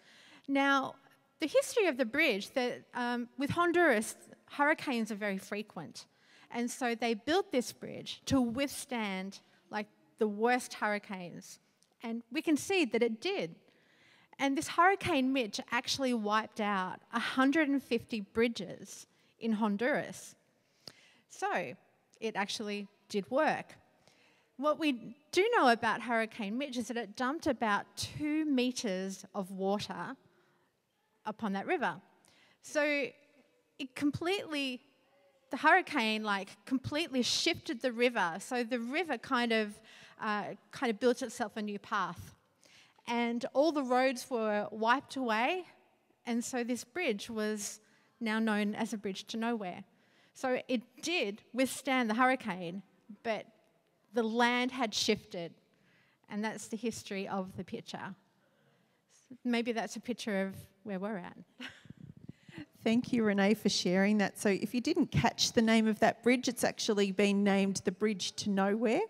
Now, 0.48 0.96
the 1.40 1.48
history 1.48 1.88
of 1.88 1.98
the 1.98 2.06
bridge 2.06 2.52
that 2.52 2.84
um, 2.94 3.28
with 3.38 3.50
Honduras, 3.50 4.16
hurricanes 4.52 5.12
are 5.12 5.16
very 5.16 5.38
frequent, 5.38 6.06
and 6.52 6.70
so 6.70 6.96
they 6.96 7.14
built 7.14 7.52
this 7.52 7.72
bridge 7.72 8.22
to 8.26 8.40
withstand 8.40 9.40
like 9.70 9.88
the 10.20 10.28
worst 10.28 10.76
hurricanes, 10.76 11.60
and 12.04 12.22
we 12.32 12.42
can 12.42 12.56
see 12.56 12.86
that 12.86 13.02
it 13.02 13.20
did. 13.20 13.56
And 14.42 14.58
this 14.58 14.70
Hurricane 14.70 15.32
Mitch 15.32 15.62
actually 15.72 16.16
wiped 16.16 16.60
out 16.60 17.00
150 17.12 18.22
bridges 18.34 19.06
in 19.40 19.52
Honduras. 19.52 20.36
So 21.30 21.76
it 22.20 22.36
actually 22.36 22.88
did 23.08 23.30
work. 23.30 23.76
What 24.58 24.80
we 24.80 25.16
do 25.32 25.48
know 25.56 25.70
about 25.70 26.02
Hurricane 26.02 26.58
Mitch 26.58 26.76
is 26.76 26.88
that 26.88 26.98
it 26.98 27.16
dumped 27.16 27.46
about 27.46 27.86
two 27.96 28.46
meters 28.46 29.26
of 29.36 29.52
water 29.52 30.16
upon 31.24 31.54
that 31.54 31.68
river. 31.68 32.02
So 32.64 32.82
it 33.78 33.96
completely, 33.96 34.82
the 35.52 35.58
hurricane 35.58 36.24
like 36.24 36.50
completely 36.66 37.22
shifted 37.22 37.84
the 37.84 37.92
river. 37.92 38.38
So 38.40 38.64
the 38.64 38.80
river 38.80 39.20
kind 39.20 39.52
of, 39.52 39.80
uh, 40.20 40.56
kind 40.72 40.90
of 40.90 41.00
built 41.00 41.22
itself 41.22 41.58
a 41.58 41.62
new 41.62 41.78
path 41.78 42.34
and 43.08 43.46
all 43.54 43.72
the 43.72 43.84
roads 43.84 44.26
were 44.30 44.68
wiped 44.72 45.16
away. 45.16 45.66
And 46.26 46.44
so 46.44 46.64
this 46.64 46.84
bridge 46.84 47.30
was 47.30 47.80
now 48.20 48.40
known 48.40 48.76
as 48.76 48.94
a 48.94 48.98
bridge 48.98 49.26
to 49.28 49.38
nowhere. 49.38 49.84
So 50.34 50.62
it 50.68 50.82
did 51.02 51.42
withstand 51.54 52.10
the 52.10 52.14
hurricane, 52.14 52.84
but 53.24 53.46
the 54.14 54.24
land 54.24 54.72
had 54.72 54.94
shifted. 54.94 55.54
And 56.30 56.44
that's 56.44 56.68
the 56.68 56.78
history 56.78 57.28
of 57.28 57.58
the 57.58 57.64
picture. 57.64 58.16
Maybe 59.44 59.72
that's 59.72 59.96
a 59.96 60.00
picture 60.00 60.44
of 60.44 60.56
where 60.84 61.00
we're 61.00 61.18
at. 61.18 61.38
Thank 62.84 63.14
you, 63.14 63.24
Renee, 63.24 63.54
for 63.54 63.70
sharing 63.70 64.18
that. 64.20 64.40
So, 64.40 64.50
if 64.50 64.74
you 64.74 64.82
didn't 64.82 65.12
catch 65.12 65.52
the 65.52 65.62
name 65.62 65.88
of 65.88 66.00
that 66.00 66.24
bridge, 66.24 66.48
it's 66.48 66.64
actually 66.64 67.12
been 67.12 67.44
named 67.44 67.82
the 67.86 67.92
Bridge 67.92 68.32
to 68.38 68.50
Nowhere. 68.50 69.02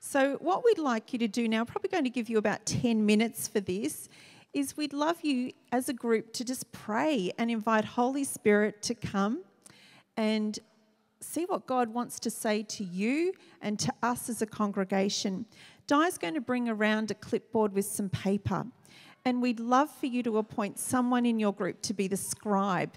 So, 0.00 0.36
what 0.36 0.64
we'd 0.64 0.78
like 0.78 1.12
you 1.12 1.18
to 1.18 1.28
do 1.28 1.48
now, 1.48 1.64
probably 1.64 1.90
going 1.90 2.04
to 2.04 2.10
give 2.10 2.28
you 2.28 2.38
about 2.38 2.64
10 2.66 3.04
minutes 3.04 3.48
for 3.48 3.58
this, 3.58 4.08
is 4.52 4.76
we'd 4.76 4.92
love 4.92 5.22
you 5.22 5.52
as 5.72 5.88
a 5.88 5.92
group 5.92 6.32
to 6.34 6.44
just 6.44 6.70
pray 6.70 7.32
and 7.36 7.50
invite 7.50 7.84
Holy 7.84 8.24
Spirit 8.24 8.80
to 8.82 8.94
come 8.94 9.42
and 10.16 10.58
see 11.20 11.44
what 11.44 11.66
God 11.66 11.92
wants 11.92 12.20
to 12.20 12.30
say 12.30 12.62
to 12.62 12.84
you 12.84 13.32
and 13.60 13.78
to 13.80 13.92
us 14.02 14.28
as 14.28 14.40
a 14.40 14.46
congregation. 14.46 15.46
Di's 15.88 16.16
going 16.16 16.34
to 16.34 16.40
bring 16.40 16.68
around 16.68 17.10
a 17.10 17.14
clipboard 17.14 17.72
with 17.72 17.84
some 17.84 18.08
paper, 18.08 18.66
and 19.24 19.42
we'd 19.42 19.60
love 19.60 19.90
for 19.90 20.06
you 20.06 20.22
to 20.22 20.38
appoint 20.38 20.78
someone 20.78 21.26
in 21.26 21.40
your 21.40 21.52
group 21.52 21.82
to 21.82 21.92
be 21.92 22.06
the 22.06 22.16
scribe. 22.16 22.92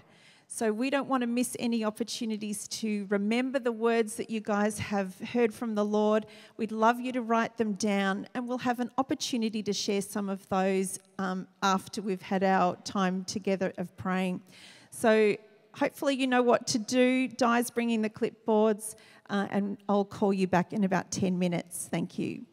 So 0.54 0.70
we 0.70 0.90
don't 0.90 1.08
want 1.08 1.22
to 1.22 1.26
miss 1.26 1.56
any 1.58 1.82
opportunities 1.82 2.68
to 2.68 3.06
remember 3.08 3.58
the 3.58 3.72
words 3.72 4.16
that 4.16 4.28
you 4.28 4.40
guys 4.40 4.78
have 4.80 5.18
heard 5.18 5.54
from 5.54 5.74
the 5.74 5.82
Lord. 5.82 6.26
We'd 6.58 6.72
love 6.72 7.00
you 7.00 7.10
to 7.12 7.22
write 7.22 7.56
them 7.56 7.72
down, 7.72 8.28
and 8.34 8.46
we'll 8.46 8.58
have 8.58 8.78
an 8.78 8.90
opportunity 8.98 9.62
to 9.62 9.72
share 9.72 10.02
some 10.02 10.28
of 10.28 10.46
those 10.50 11.00
um, 11.18 11.48
after 11.62 12.02
we've 12.02 12.20
had 12.20 12.44
our 12.44 12.76
time 12.84 13.24
together 13.24 13.72
of 13.78 13.96
praying. 13.96 14.42
So 14.90 15.38
hopefully 15.74 16.16
you 16.16 16.26
know 16.26 16.42
what 16.42 16.66
to 16.66 16.78
do. 16.78 17.28
Di's 17.28 17.70
bringing 17.70 18.02
the 18.02 18.10
clipboards, 18.10 18.94
uh, 19.30 19.46
and 19.50 19.78
I'll 19.88 20.04
call 20.04 20.34
you 20.34 20.48
back 20.48 20.74
in 20.74 20.84
about 20.84 21.10
10 21.10 21.38
minutes. 21.38 21.88
Thank 21.90 22.18
you. 22.18 22.44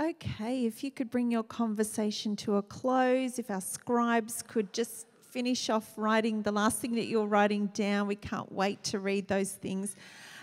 Okay, 0.00 0.66
if 0.66 0.82
you 0.82 0.90
could 0.90 1.08
bring 1.08 1.30
your 1.30 1.44
conversation 1.44 2.34
to 2.36 2.56
a 2.56 2.62
close, 2.62 3.38
if 3.38 3.48
our 3.48 3.60
scribes 3.60 4.42
could 4.42 4.72
just 4.72 5.06
finish 5.30 5.70
off 5.70 5.92
writing 5.96 6.42
the 6.42 6.50
last 6.50 6.80
thing 6.80 6.96
that 6.96 7.06
you're 7.06 7.28
writing 7.28 7.66
down, 7.66 8.08
we 8.08 8.16
can't 8.16 8.50
wait 8.50 8.82
to 8.82 8.98
read 8.98 9.28
those 9.28 9.52
things. 9.52 9.94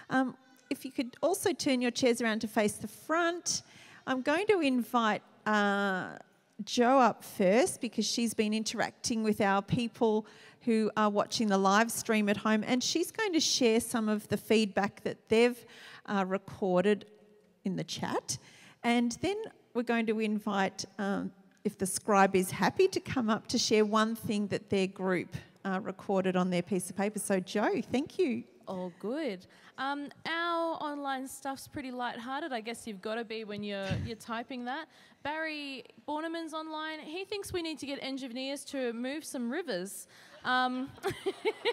Um, 0.09 0.37
if 0.69 0.85
you 0.85 0.91
could 0.91 1.17
also 1.21 1.51
turn 1.51 1.81
your 1.81 1.91
chairs 1.91 2.21
around 2.21 2.39
to 2.39 2.47
face 2.47 2.73
the 2.73 2.87
front, 2.87 3.63
I'm 4.07 4.21
going 4.21 4.47
to 4.47 4.61
invite 4.61 5.21
uh, 5.45 6.11
Jo 6.63 6.99
up 6.99 7.21
first 7.21 7.81
because 7.81 8.05
she's 8.05 8.33
been 8.33 8.53
interacting 8.53 9.21
with 9.21 9.41
our 9.41 9.61
people 9.61 10.25
who 10.61 10.89
are 10.95 11.09
watching 11.09 11.47
the 11.47 11.57
live 11.57 11.91
stream 11.91 12.29
at 12.29 12.37
home, 12.37 12.63
and 12.65 12.81
she's 12.81 13.11
going 13.11 13.33
to 13.33 13.41
share 13.41 13.81
some 13.81 14.07
of 14.07 14.29
the 14.29 14.37
feedback 14.37 15.03
that 15.03 15.27
they've 15.27 15.65
uh, 16.05 16.23
recorded 16.25 17.03
in 17.65 17.75
the 17.75 17.83
chat. 17.83 18.37
And 18.83 19.11
then 19.21 19.37
we're 19.73 19.83
going 19.83 20.05
to 20.07 20.19
invite, 20.19 20.85
um, 20.97 21.31
if 21.63 21.77
the 21.77 21.85
scribe 21.85 22.35
is 22.35 22.51
happy, 22.51 22.87
to 22.89 22.99
come 22.99 23.29
up 23.29 23.47
to 23.47 23.57
share 23.57 23.85
one 23.85 24.15
thing 24.15 24.47
that 24.47 24.69
their 24.69 24.87
group 24.87 25.35
uh, 25.63 25.79
recorded 25.81 26.35
on 26.35 26.49
their 26.49 26.61
piece 26.63 26.89
of 26.89 26.97
paper. 26.97 27.19
So, 27.19 27.39
Jo, 27.39 27.81
thank 27.91 28.17
you. 28.17 28.43
All 28.67 28.91
good. 28.99 29.45
Um, 29.77 30.09
our 30.27 30.75
online 30.75 31.27
stuff's 31.27 31.67
pretty 31.67 31.91
light-hearted. 31.91 32.53
I 32.53 32.61
guess 32.61 32.87
you've 32.87 33.01
got 33.01 33.15
to 33.15 33.25
be 33.25 33.43
when 33.43 33.63
you're 33.63 33.87
you're 34.05 34.15
typing 34.15 34.65
that. 34.65 34.87
Barry 35.23 35.83
Borneman's 36.07 36.53
online. 36.53 36.99
He 36.99 37.25
thinks 37.25 37.51
we 37.51 37.61
need 37.61 37.79
to 37.79 37.85
get 37.85 37.99
engineers 38.01 38.63
to 38.65 38.93
move 38.93 39.25
some 39.25 39.51
rivers, 39.51 40.07
um, 40.45 40.89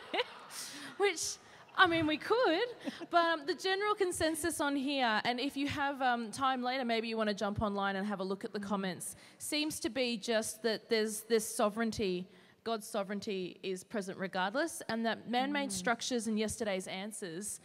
which 0.96 1.36
I 1.78 1.86
mean, 1.86 2.08
we 2.08 2.16
could, 2.16 2.68
but 3.08 3.24
um, 3.24 3.46
the 3.46 3.54
general 3.54 3.94
consensus 3.94 4.60
on 4.60 4.74
here, 4.74 5.20
and 5.24 5.38
if 5.38 5.56
you 5.56 5.68
have 5.68 6.02
um, 6.02 6.32
time 6.32 6.60
later, 6.60 6.84
maybe 6.84 7.06
you 7.06 7.16
want 7.16 7.28
to 7.28 7.34
jump 7.34 7.62
online 7.62 7.94
and 7.94 8.04
have 8.04 8.18
a 8.18 8.24
look 8.24 8.44
at 8.44 8.52
the 8.52 8.58
comments, 8.58 9.14
seems 9.38 9.78
to 9.80 9.88
be 9.88 10.16
just 10.16 10.60
that 10.64 10.90
there's 10.90 11.20
this 11.20 11.46
sovereignty, 11.48 12.28
God's 12.64 12.86
sovereignty 12.86 13.60
is 13.62 13.84
present 13.84 14.18
regardless, 14.18 14.82
and 14.88 15.06
that 15.06 15.30
man 15.30 15.52
made 15.52 15.68
mm. 15.68 15.72
structures 15.72 16.26
and 16.26 16.36
yesterday's 16.36 16.88
answers 16.88 17.60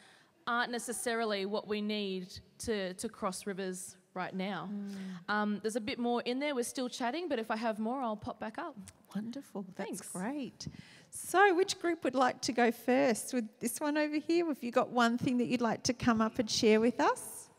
aren't 0.45 0.71
necessarily 0.71 1.47
what 1.47 1.67
we 1.67 1.81
need 1.81 2.27
to, 2.59 2.93
to 2.93 3.09
cross 3.09 3.47
rivers 3.47 3.97
right 4.13 4.35
now. 4.35 4.69
Mm. 4.71 5.33
Um, 5.33 5.59
there's 5.63 5.75
a 5.75 5.81
bit 5.81 5.97
more 5.97 6.21
in 6.21 6.39
there. 6.39 6.53
We're 6.53 6.63
still 6.63 6.89
chatting, 6.89 7.27
but 7.27 7.39
if 7.39 7.49
I 7.49 7.55
have 7.55 7.79
more, 7.79 8.01
I'll 8.01 8.15
pop 8.15 8.39
back 8.39 8.59
up. 8.59 8.75
Wonderful. 9.15 9.65
That's 9.75 9.89
Thanks. 9.89 10.09
great. 10.11 10.67
So, 11.15 11.53
which 11.53 11.79
group 11.79 12.03
would 12.03 12.15
like 12.15 12.41
to 12.41 12.51
go 12.51 12.71
first? 12.71 13.35
With 13.35 13.47
this 13.59 13.79
one 13.79 13.97
over 13.99 14.17
here, 14.17 14.47
have 14.47 14.63
you 14.63 14.71
got 14.71 14.89
one 14.89 15.19
thing 15.19 15.37
that 15.37 15.45
you'd 15.45 15.61
like 15.61 15.83
to 15.83 15.93
come 15.93 16.21
up 16.21 16.39
and 16.39 16.49
share 16.49 16.79
with 16.79 16.99
us? 16.99 17.49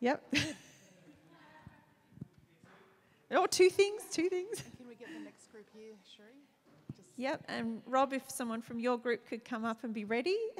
Yep. 0.00 0.22
oh, 3.30 3.46
two 3.46 3.70
things, 3.70 4.02
two 4.10 4.28
things. 4.28 4.62
Can 4.76 4.88
we 4.88 4.94
get 4.94 5.08
the 5.08 5.24
next 5.24 5.50
group 5.50 5.64
here, 5.74 5.94
Cherie? 6.14 6.28
Just 6.94 7.08
yep, 7.16 7.42
and 7.48 7.80
Rob, 7.86 8.12
if 8.12 8.30
someone 8.30 8.60
from 8.60 8.78
your 8.78 8.98
group 8.98 9.26
could 9.26 9.42
come 9.42 9.64
up 9.64 9.82
and 9.82 9.94
be 9.94 10.04
ready. 10.04 10.36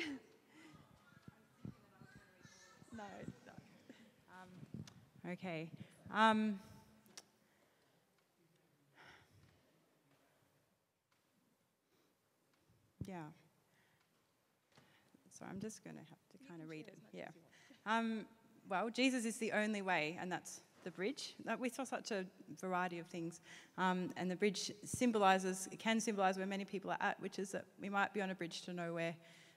no, 2.97 3.05
no. 3.47 3.53
Um, 4.33 5.33
okay. 5.33 5.69
Um, 6.15 6.59
Yeah. 13.11 13.23
So 15.37 15.44
I'm 15.51 15.59
just 15.59 15.83
going 15.83 15.96
to 15.96 16.03
have 16.03 16.29
to 16.31 16.49
kind 16.49 16.62
of 16.62 16.68
read 16.68 16.87
it. 16.87 16.99
Yeah. 17.12 17.29
Um, 17.87 18.27
well, 18.68 18.90
Jesus 18.90 19.25
is 19.25 19.38
the 19.38 19.53
only 19.53 19.81
way, 19.81 20.18
and 20.20 20.31
that's 20.31 20.61
the 20.85 20.90
bridge. 20.90 21.35
We 21.59 21.70
saw 21.70 21.83
such 21.83 22.11
a 22.11 22.27
variety 22.61 22.99
of 22.99 23.07
things, 23.07 23.40
um, 23.79 24.11
and 24.18 24.31
the 24.31 24.37
bridge 24.37 24.70
symbolizes, 24.85 25.66
it 25.73 25.79
can 25.79 25.99
symbolize 25.99 26.37
where 26.37 26.46
many 26.46 26.66
people 26.66 26.90
are 26.90 26.99
at, 27.01 27.18
which 27.23 27.38
is 27.38 27.51
that 27.53 27.64
we 27.81 27.88
might 27.88 28.12
be 28.12 28.20
on 28.20 28.29
a 28.29 28.35
bridge 28.35 28.61
to 28.66 28.75
nowhere. 28.75 29.14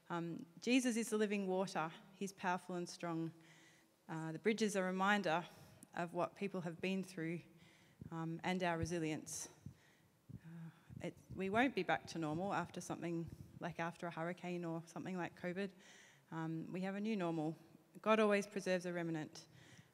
Um, 0.09 0.45
Jesus 0.61 0.95
is 0.95 1.09
the 1.09 1.17
living 1.17 1.47
water. 1.47 1.91
He's 2.17 2.31
powerful 2.31 2.75
and 2.75 2.87
strong. 2.87 3.29
Uh, 4.09 4.31
the 4.31 4.39
bridge 4.39 4.61
is 4.61 4.77
a 4.77 4.81
reminder 4.81 5.43
of 5.97 6.13
what 6.13 6.33
people 6.37 6.61
have 6.61 6.79
been 6.79 7.03
through 7.03 7.39
um, 8.09 8.39
and 8.45 8.63
our 8.63 8.77
resilience. 8.77 9.49
Uh, 10.33 11.07
it, 11.07 11.13
we 11.35 11.49
won't 11.49 11.75
be 11.75 11.83
back 11.83 12.07
to 12.07 12.19
normal 12.19 12.53
after 12.53 12.79
something 12.79 13.25
like 13.63 13.80
after 13.80 14.06
a 14.06 14.12
hurricane 14.12 14.63
or 14.63 14.84
something 14.86 15.17
like 15.17 15.32
COVID. 15.41 15.69
Um, 16.32 16.65
we 16.71 16.82
have 16.82 16.95
a 16.95 16.99
new 16.99 17.15
normal. 17.15 17.56
God 18.02 18.19
always 18.19 18.45
preserves 18.45 18.86
a 18.86 18.93
remnant. 18.93 19.45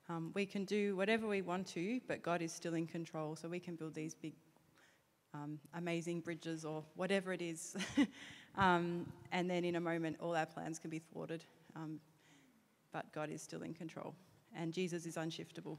Um, 0.10 0.32
we 0.34 0.46
can 0.46 0.66
do 0.66 0.96
whatever 0.96 1.28
we 1.28 1.42
want 1.42 1.68
to, 1.68 2.02
but 2.08 2.24
God 2.24 2.42
is 2.42 2.52
still 2.52 2.74
in 2.74 2.88
control, 2.88 3.36
so 3.36 3.48
we 3.48 3.60
can 3.60 3.76
build 3.76 3.94
these 3.94 4.16
big, 4.16 4.34
um, 5.36 5.60
amazing 5.76 6.22
bridges 6.22 6.66
or 6.66 6.84
whatever 6.96 7.32
it 7.32 7.42
is. 7.42 7.78
Um, 8.58 9.06
and 9.32 9.50
then 9.50 9.64
in 9.64 9.76
a 9.76 9.80
moment, 9.80 10.18
all 10.20 10.36
our 10.36 10.46
plans 10.46 10.80
can 10.80 10.90
be 10.90 11.00
thwarted. 11.00 11.44
Um, 11.76 12.00
but 12.92 13.12
God 13.14 13.30
is 13.30 13.42
still 13.42 13.62
in 13.62 13.74
control, 13.74 14.16
and 14.56 14.74
Jesus 14.74 15.06
is 15.06 15.16
unshiftable. 15.16 15.78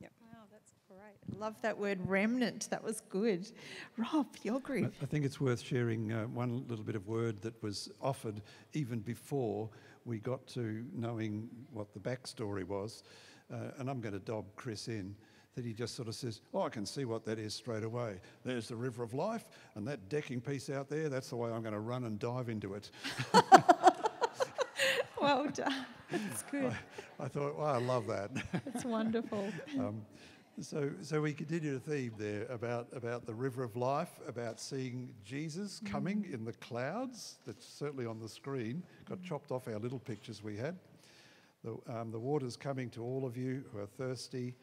Yep. 0.00 0.12
Wow, 0.20 0.38
that's 0.50 0.72
great. 0.88 1.38
Love 1.38 1.60
that 1.62 1.78
word 1.78 1.98
remnant. 2.06 2.68
That 2.70 2.82
was 2.82 3.00
good. 3.08 3.50
Rob, 3.96 4.26
your 4.42 4.60
group. 4.60 4.94
I 5.02 5.06
think 5.06 5.24
it's 5.24 5.40
worth 5.40 5.62
sharing 5.62 6.12
uh, 6.12 6.24
one 6.24 6.64
little 6.68 6.84
bit 6.84 6.96
of 6.96 7.06
word 7.06 7.40
that 7.42 7.60
was 7.62 7.90
offered 8.00 8.42
even 8.72 9.00
before 9.00 9.68
we 10.04 10.18
got 10.18 10.46
to 10.48 10.84
knowing 10.94 11.48
what 11.72 11.92
the 11.92 12.00
backstory 12.00 12.64
was. 12.64 13.02
Uh, 13.52 13.70
and 13.78 13.88
I'm 13.88 14.00
going 14.00 14.14
to 14.14 14.20
dob 14.20 14.44
Chris 14.56 14.88
in 14.88 15.14
that 15.56 15.64
he 15.64 15.72
just 15.72 15.96
sort 15.96 16.06
of 16.06 16.14
says, 16.14 16.42
Oh, 16.54 16.62
I 16.62 16.68
can 16.68 16.84
see 16.84 17.04
what 17.04 17.24
that 17.24 17.38
is 17.38 17.54
straight 17.54 17.82
away. 17.82 18.20
There's 18.44 18.68
the 18.68 18.76
river 18.76 19.02
of 19.02 19.14
life, 19.14 19.48
and 19.74 19.88
that 19.88 20.08
decking 20.08 20.40
piece 20.40 20.70
out 20.70 20.88
there, 20.88 21.08
that's 21.08 21.30
the 21.30 21.36
way 21.36 21.50
I'm 21.50 21.62
going 21.62 21.74
to 21.74 21.80
run 21.80 22.04
and 22.04 22.18
dive 22.18 22.48
into 22.48 22.74
it. 22.74 22.90
well 25.20 25.48
done. 25.48 25.86
That's 26.10 26.42
good. 26.50 26.72
I, 27.20 27.24
I 27.24 27.28
thought, 27.28 27.58
well, 27.58 27.66
I 27.66 27.78
love 27.78 28.06
that. 28.06 28.30
That's 28.64 28.84
wonderful. 28.84 29.52
um, 29.78 30.02
so, 30.60 30.90
so 31.02 31.20
we 31.20 31.34
continue 31.34 31.74
the 31.74 31.80
theme 31.80 32.12
there 32.16 32.46
about, 32.46 32.88
about 32.94 33.26
the 33.26 33.34
river 33.34 33.62
of 33.62 33.76
life, 33.76 34.20
about 34.26 34.58
seeing 34.58 35.10
Jesus 35.22 35.80
mm. 35.80 35.90
coming 35.90 36.22
mm. 36.22 36.32
in 36.32 36.44
the 36.44 36.54
clouds. 36.54 37.38
That's 37.46 37.66
certainly 37.66 38.06
on 38.06 38.20
the 38.20 38.28
screen. 38.28 38.82
Got 39.08 39.18
mm. 39.18 39.24
chopped 39.24 39.50
off 39.50 39.68
our 39.68 39.78
little 39.78 39.98
pictures 39.98 40.42
we 40.42 40.56
had. 40.56 40.76
The, 41.62 41.76
um, 41.88 42.10
the 42.10 42.18
water's 42.18 42.56
coming 42.56 42.88
to 42.90 43.02
all 43.02 43.26
of 43.26 43.36
you 43.36 43.64
who 43.72 43.80
are 43.80 43.86
thirsty. 43.86 44.54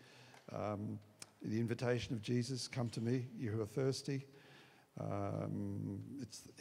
Um, 0.51 0.97
the 1.43 1.60
invitation 1.60 2.13
of 2.13 2.21
Jesus, 2.21 2.67
come 2.67 2.89
to 2.89 3.01
me, 3.01 3.27
you 3.38 3.51
who 3.51 3.62
are 3.62 3.67
thirsty. 3.67 4.25
Um, 4.99 5.99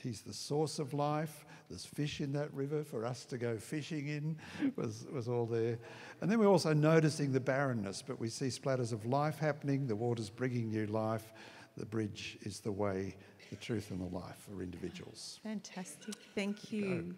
he's 0.02 0.22
the 0.22 0.32
source 0.32 0.78
of 0.78 0.94
life. 0.94 1.44
There's 1.68 1.84
fish 1.84 2.20
in 2.20 2.32
that 2.32 2.52
river 2.54 2.82
for 2.82 3.04
us 3.04 3.24
to 3.26 3.38
go 3.38 3.58
fishing 3.58 4.08
in, 4.08 4.36
was, 4.76 5.06
was 5.12 5.28
all 5.28 5.46
there. 5.46 5.78
And 6.20 6.30
then 6.30 6.38
we're 6.38 6.46
also 6.46 6.72
noticing 6.72 7.32
the 7.32 7.40
barrenness, 7.40 8.02
but 8.02 8.18
we 8.18 8.28
see 8.28 8.46
splatters 8.46 8.92
of 8.92 9.04
life 9.04 9.38
happening. 9.38 9.86
The 9.86 9.96
water's 9.96 10.30
bringing 10.30 10.70
new 10.70 10.86
life. 10.86 11.32
The 11.76 11.86
bridge 11.86 12.38
is 12.42 12.60
the 12.60 12.72
way, 12.72 13.16
the 13.50 13.56
truth, 13.56 13.90
and 13.90 14.00
the 14.00 14.14
life 14.14 14.36
for 14.48 14.62
individuals. 14.62 15.40
Fantastic. 15.42 16.14
Thank 16.34 16.72
you. 16.72 17.14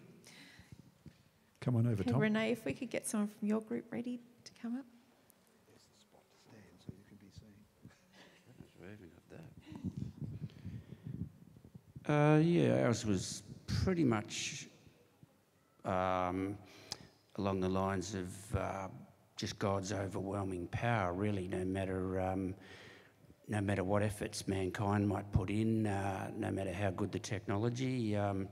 Come 1.61 1.77
on 1.77 1.87
over, 1.87 2.03
hey, 2.03 2.11
Tom. 2.11 2.21
Renee, 2.21 2.51
if 2.51 2.65
we 2.65 2.73
could 2.73 2.89
get 2.89 3.07
someone 3.07 3.29
from 3.29 3.47
your 3.47 3.61
group 3.61 3.91
ready 3.91 4.19
to 4.43 4.51
come 4.61 4.77
up. 4.77 4.85
Uh, 12.07 12.39
yeah, 12.43 12.85
ours 12.85 13.03
was 13.03 13.41
pretty 13.65 14.03
much 14.03 14.67
um, 15.83 16.55
along 17.37 17.59
the 17.59 17.67
lines 17.69 18.13
of 18.13 18.55
uh, 18.55 18.87
just 19.35 19.57
God's 19.57 19.91
overwhelming 19.91 20.67
power, 20.67 21.13
really, 21.13 21.47
no 21.47 21.65
matter. 21.65 22.21
Um, 22.21 22.55
no 23.47 23.61
matter 23.61 23.83
what 23.83 24.01
efforts 24.01 24.47
mankind 24.47 25.07
might 25.07 25.31
put 25.31 25.51
in, 25.51 25.85
uh, 25.85 26.31
no 26.35 26.49
matter 26.49 26.73
how 26.73 26.89
good 26.89 27.11
the 27.11 27.19
technology, 27.19 28.15
um, 28.15 28.47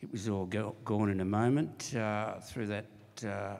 it 0.00 0.10
was 0.10 0.26
all 0.26 0.46
go- 0.46 0.74
gone 0.86 1.10
in 1.10 1.20
a 1.20 1.24
moment 1.24 1.94
uh, 1.94 2.40
through 2.40 2.66
that 2.66 2.86
uh, 3.26 3.56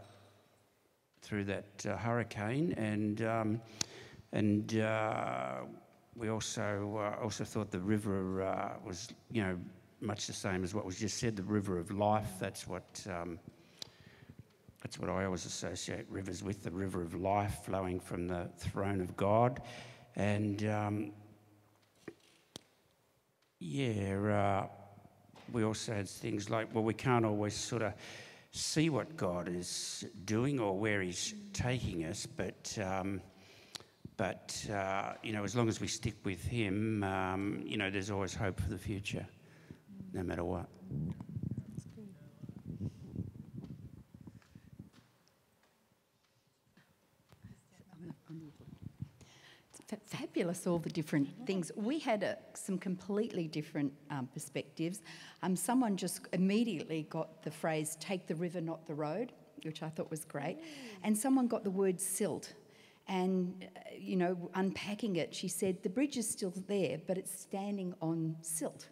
through 1.21 1.45
that 1.45 1.87
uh, 1.87 1.95
hurricane, 1.99 2.73
and 2.79 3.21
um, 3.21 3.61
and 4.33 4.79
uh, 4.79 5.61
we 6.14 6.29
also 6.29 6.98
uh, 6.98 7.22
also 7.22 7.44
thought 7.44 7.70
the 7.70 7.81
river 7.81 8.42
uh, 8.42 8.72
was 8.85 9.09
you 9.31 9.42
know 9.42 9.59
much 10.01 10.27
the 10.27 10.33
same 10.33 10.64
as 10.64 10.75
what 10.75 10.85
was 10.85 10.98
just 10.98 11.18
said, 11.18 11.37
the 11.37 11.42
river 11.42 11.79
of 11.79 11.90
life. 11.90 12.31
That's 12.38 12.66
what. 12.66 13.07
Um, 13.11 13.38
that's 14.83 14.98
what 14.98 15.09
I 15.09 15.27
always 15.27 15.46
associate 15.46 16.07
rivers 16.11 16.42
with 16.42 16.64
the 16.64 16.70
river 16.72 17.03
of 17.03 17.14
life 17.14 17.64
flowing 17.64 18.01
from 18.01 18.27
the 18.27 18.51
throne 18.59 19.01
of 19.01 19.16
God. 19.16 19.62
And 20.16 20.64
um, 20.66 21.12
yeah, 23.61 24.16
uh, 24.16 24.66
we 25.53 25.62
also 25.62 25.94
had 25.94 26.09
things 26.09 26.51
like, 26.51 26.75
well, 26.75 26.83
we 26.83 26.94
can't 26.94 27.25
always 27.25 27.55
sort 27.55 27.83
of 27.83 27.94
see 28.51 28.90
what 28.90 29.16
God 29.16 29.48
is 29.48 30.05
doing 30.25 30.59
or 30.59 30.77
where 30.77 31.01
He's 31.01 31.33
taking 31.53 32.05
us, 32.05 32.27
but 32.27 32.77
um, 32.85 33.20
but 34.16 34.66
uh, 34.72 35.14
you 35.22 35.33
know, 35.33 35.44
as 35.44 35.57
long 35.57 35.68
as 35.68 35.81
we 35.81 35.88
stick 35.88 36.14
with 36.25 36.42
Him, 36.44 37.03
um, 37.03 37.62
you 37.64 37.77
know, 37.77 37.90
there's 37.90 38.11
always 38.11 38.35
hope 38.35 38.61
for 38.61 38.68
the 38.68 38.79
future, 38.79 39.27
no 40.12 40.22
matter 40.22 40.44
what. 40.44 40.66
Fabulous, 50.07 50.66
all 50.66 50.79
the 50.79 50.88
different 50.88 51.29
things. 51.46 51.70
We 51.77 51.98
had 51.98 52.25
uh, 52.25 52.35
some 52.55 52.79
completely 52.79 53.46
different 53.46 53.92
um, 54.11 54.27
perspectives. 54.33 55.03
Um, 55.42 55.55
someone 55.55 55.98
just 55.98 56.20
immediately 56.33 57.07
got 57.11 57.42
the 57.42 57.51
phrase, 57.51 57.96
take 58.01 58.27
the 58.27 58.35
river, 58.35 58.62
not 58.62 58.87
the 58.87 58.94
road, 58.94 59.33
which 59.64 59.83
I 59.83 59.90
thought 59.90 60.11
was 60.11 60.25
great. 60.25 60.59
And 61.03 61.16
someone 61.16 61.46
got 61.46 61.64
the 61.64 61.70
word 61.70 62.01
silt. 62.01 62.55
And, 63.09 63.67
uh, 63.77 63.81
you 63.99 64.17
know, 64.17 64.51
unpacking 64.55 65.17
it, 65.17 65.35
she 65.35 65.49
said, 65.49 65.83
the 65.83 65.88
bridge 65.88 66.17
is 66.17 66.29
still 66.29 66.53
there, 66.69 66.99
but 67.07 67.19
it's 67.19 67.38
standing 67.41 67.95
on 68.01 68.37
silt. 68.43 68.88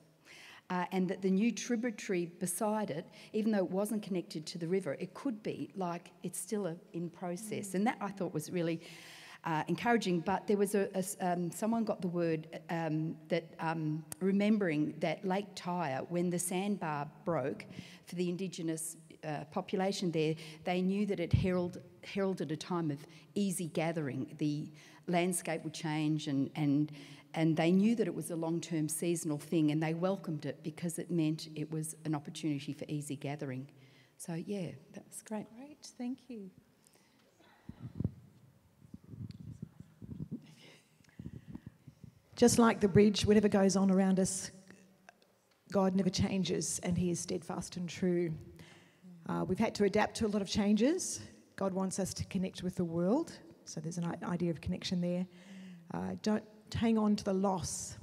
Uh, 0.69 0.85
and 0.93 1.09
that 1.09 1.21
the 1.21 1.31
new 1.31 1.51
tributary 1.51 2.27
beside 2.39 2.91
it, 2.91 3.05
even 3.33 3.51
though 3.51 3.59
it 3.59 3.71
wasn't 3.71 4.03
connected 4.03 4.47
to 4.47 4.57
the 4.59 4.69
river, 4.69 4.97
it 5.01 5.15
could 5.15 5.43
be 5.43 5.69
like 5.75 6.13
it's 6.23 6.39
still 6.39 6.67
a, 6.67 6.77
in 6.93 7.11
process. 7.11 7.75
And 7.75 7.85
that 7.87 7.97
I 8.01 8.09
thought 8.09 8.33
was 8.33 8.51
really 8.53 8.81
uh, 9.45 9.65
encouraging. 9.67 10.21
But 10.21 10.47
there 10.47 10.57
was 10.57 10.75
a, 10.77 10.89
a- 10.95 11.27
um, 11.33 11.51
someone 11.51 11.83
got 11.83 12.01
the 12.01 12.09
word 12.09 12.47
um, 12.69 13.17
that 13.29 13.53
um, 13.59 14.05
remembering 14.21 14.95
that 15.01 15.25
Lake 15.25 15.47
Tyers, 15.57 16.05
when 16.09 16.31
the 16.31 16.39
sandbar 16.39 17.09
broke 17.25 17.65
for 18.07 18.15
the 18.15 18.29
Indigenous 18.29 18.97
uh, 19.25 19.45
population 19.51 20.11
there, 20.11 20.35
they 20.65 20.81
knew 20.81 21.07
that 21.07 21.21
it 21.21 21.33
herald, 21.33 21.79
heralded 22.05 22.53
a 22.53 22.57
time 22.57 22.91
of 22.91 22.99
easy 23.35 23.69
gathering. 23.69 24.35
The 24.39 24.71
landscape 25.07 25.65
would 25.65 25.75
change 25.75 26.27
and, 26.27 26.51
and, 26.55 26.93
and 27.35 27.57
they 27.57 27.73
knew 27.73 27.95
that 27.97 28.07
it 28.07 28.15
was 28.15 28.31
a 28.31 28.37
long 28.37 28.61
term 28.61 28.89
seasonal 28.89 29.39
thing 29.39 29.71
and 29.71 29.83
they 29.83 29.95
welcomed 29.95 30.47
it 30.47 30.63
because 30.63 30.99
it 30.99 31.11
meant 31.11 31.49
it 31.55 31.71
was 31.71 31.95
an 32.05 32.15
opportunity 32.15 32.73
for 32.73 32.85
easy 32.89 33.17
gathering. 33.17 33.69
So, 34.17 34.35
yeah, 34.35 34.69
that 34.93 35.05
was 35.09 35.23
great. 35.23 35.47
Great, 35.57 35.79
thank 35.97 36.19
you. 36.29 36.51
Just 42.37 42.59
like 42.59 42.81
the 42.81 42.89
bridge, 42.89 43.27
whatever 43.27 43.49
goes 43.49 43.77
on 43.77 43.91
around 43.91 44.19
us, 44.19 44.51
God 45.71 45.95
never 45.95 46.09
changes 46.11 46.81
and 46.83 46.97
He 46.97 47.11
is 47.11 47.21
steadfast 47.21 47.77
and 47.77 47.89
true. 47.89 48.33
Uh, 49.29 49.45
we've 49.45 49.59
had 49.59 49.75
to 49.77 49.85
adapt 49.85 50.17
to 50.17 50.27
a 50.27 50.29
lot 50.29 50.43
of 50.43 50.49
changes. 50.49 51.21
God 51.57 51.73
wants 51.73 51.99
us 51.99 52.13
to 52.15 52.25
connect 52.27 52.63
with 52.63 52.75
the 52.75 52.85
world, 52.85 53.33
so 53.65 53.81
there's 53.81 53.99
an 53.99 54.17
idea 54.23 54.51
of 54.51 54.61
connection 54.61 55.01
there. 55.01 55.27
Uh, 55.93 56.17
don't 56.23 56.45
hang 56.75 56.99
on 56.99 57.17
to 57.17 57.25
the 57.25 57.33
loss. 57.33 57.97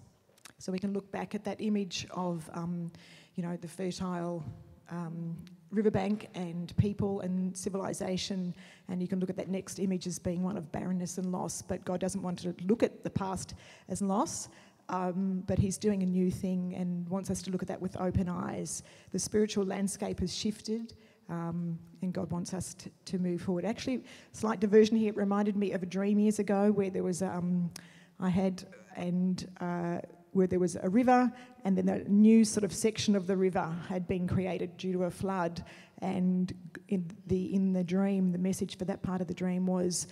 So 0.59 0.71
we 0.71 0.79
can 0.79 0.93
look 0.93 1.11
back 1.11 1.35
at 1.35 1.43
that 1.43 1.61
image 1.61 2.07
of, 2.11 2.49
um, 2.53 2.91
you 3.35 3.43
know, 3.43 3.57
the 3.57 3.67
fertile 3.67 4.43
um, 4.89 5.37
riverbank 5.71 6.29
and 6.33 6.75
people 6.77 7.21
and 7.21 7.55
civilization, 7.55 8.55
and 8.89 9.01
you 9.01 9.07
can 9.07 9.19
look 9.19 9.29
at 9.29 9.37
that 9.37 9.49
next 9.49 9.79
image 9.79 10.07
as 10.07 10.17
being 10.19 10.43
one 10.43 10.57
of 10.57 10.71
barrenness 10.71 11.17
and 11.17 11.31
loss. 11.31 11.61
But 11.61 11.83
God 11.85 11.99
doesn't 11.99 12.21
want 12.21 12.39
to 12.39 12.55
look 12.65 12.83
at 12.83 13.03
the 13.03 13.09
past 13.09 13.53
as 13.89 14.01
loss. 14.01 14.49
Um, 14.89 15.43
but 15.45 15.59
he's 15.59 15.77
doing 15.77 16.01
a 16.01 16.05
new 16.05 16.31
thing 16.31 16.73
and 16.75 17.07
wants 17.09 17.29
us 17.29 17.41
to 17.41 17.51
look 17.51 17.61
at 17.61 17.67
that 17.67 17.81
with 17.81 17.99
open 17.99 18.29
eyes. 18.29 18.83
The 19.11 19.19
spiritual 19.19 19.65
landscape 19.65 20.21
has 20.21 20.33
shifted, 20.33 20.93
um, 21.29 21.77
and 22.01 22.13
God 22.13 22.31
wants 22.31 22.53
us 22.53 22.73
to, 22.75 22.89
to 23.05 23.19
move 23.19 23.41
forward. 23.41 23.65
Actually, 23.65 24.03
slight 24.31 24.59
diversion 24.59 24.95
here. 24.95 25.09
It 25.09 25.17
reminded 25.17 25.55
me 25.55 25.71
of 25.73 25.83
a 25.83 25.85
dream 25.85 26.19
years 26.19 26.39
ago 26.39 26.71
where 26.71 26.89
there 26.89 27.03
was 27.03 27.21
um, 27.21 27.71
I 28.19 28.29
had 28.29 28.63
and 28.95 29.47
uh, 29.59 29.99
where 30.31 30.47
there 30.47 30.59
was 30.59 30.75
a 30.75 30.89
river, 30.89 31.31
and 31.65 31.77
then 31.77 31.89
a 31.89 32.07
new 32.09 32.45
sort 32.45 32.63
of 32.63 32.73
section 32.73 33.15
of 33.15 33.27
the 33.27 33.35
river 33.35 33.73
had 33.87 34.07
been 34.07 34.27
created 34.27 34.77
due 34.77 34.93
to 34.93 35.03
a 35.03 35.11
flood. 35.11 35.63
And 35.99 36.53
in 36.89 37.09
the 37.27 37.53
in 37.53 37.73
the 37.73 37.83
dream, 37.83 38.31
the 38.31 38.37
message 38.37 38.77
for 38.77 38.85
that 38.85 39.01
part 39.01 39.21
of 39.21 39.27
the 39.27 39.33
dream 39.33 39.65
was, 39.65 40.07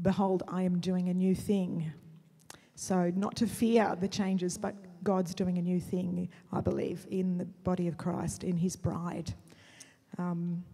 "Behold, 0.00 0.42
I 0.48 0.62
am 0.62 0.80
doing 0.80 1.08
a 1.08 1.14
new 1.14 1.34
thing." 1.34 1.92
So, 2.74 3.10
not 3.16 3.36
to 3.36 3.46
fear 3.46 3.96
the 3.98 4.08
changes, 4.08 4.58
but 4.58 4.74
God's 5.02 5.34
doing 5.34 5.56
a 5.56 5.62
new 5.62 5.80
thing, 5.80 6.28
I 6.52 6.60
believe, 6.60 7.06
in 7.10 7.38
the 7.38 7.44
body 7.44 7.88
of 7.88 7.96
Christ, 7.96 8.44
in 8.44 8.56
His 8.56 8.76
bride. 8.76 9.32
Um, 10.18 10.64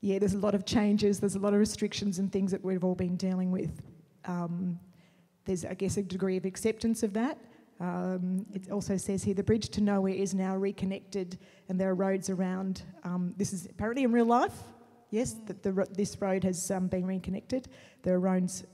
yeah, 0.00 0.18
there's 0.18 0.34
a 0.34 0.38
lot 0.38 0.54
of 0.54 0.64
changes, 0.64 1.18
there's 1.18 1.34
a 1.34 1.38
lot 1.38 1.52
of 1.52 1.58
restrictions 1.58 2.18
and 2.18 2.30
things 2.30 2.50
that 2.52 2.64
we've 2.64 2.84
all 2.84 2.94
been 2.94 3.16
dealing 3.16 3.50
with. 3.50 3.82
Um, 4.24 4.78
there's, 5.44 5.64
I 5.64 5.74
guess, 5.74 5.96
a 5.96 6.02
degree 6.02 6.36
of 6.36 6.44
acceptance 6.44 7.02
of 7.02 7.12
that. 7.14 7.38
Um, 7.78 8.46
it 8.54 8.70
also 8.70 8.96
says 8.96 9.22
here 9.22 9.34
the 9.34 9.42
bridge 9.42 9.68
to 9.70 9.80
nowhere 9.80 10.14
is 10.14 10.34
now 10.34 10.56
reconnected, 10.56 11.38
and 11.68 11.80
there 11.80 11.90
are 11.90 11.94
roads 11.94 12.30
around. 12.30 12.82
Um, 13.04 13.34
this 13.36 13.52
is 13.52 13.66
apparently 13.66 14.04
in 14.04 14.12
real 14.12 14.26
life. 14.26 14.54
Yes, 15.10 15.34
that 15.46 15.62
the, 15.62 15.72
ro- 15.72 15.86
this 15.92 16.20
road 16.20 16.44
has 16.44 16.70
um, 16.70 16.88
been 16.88 17.06
reconnected. 17.06 17.68
There 18.02 18.14
are 18.14 18.20
roads 18.20 18.64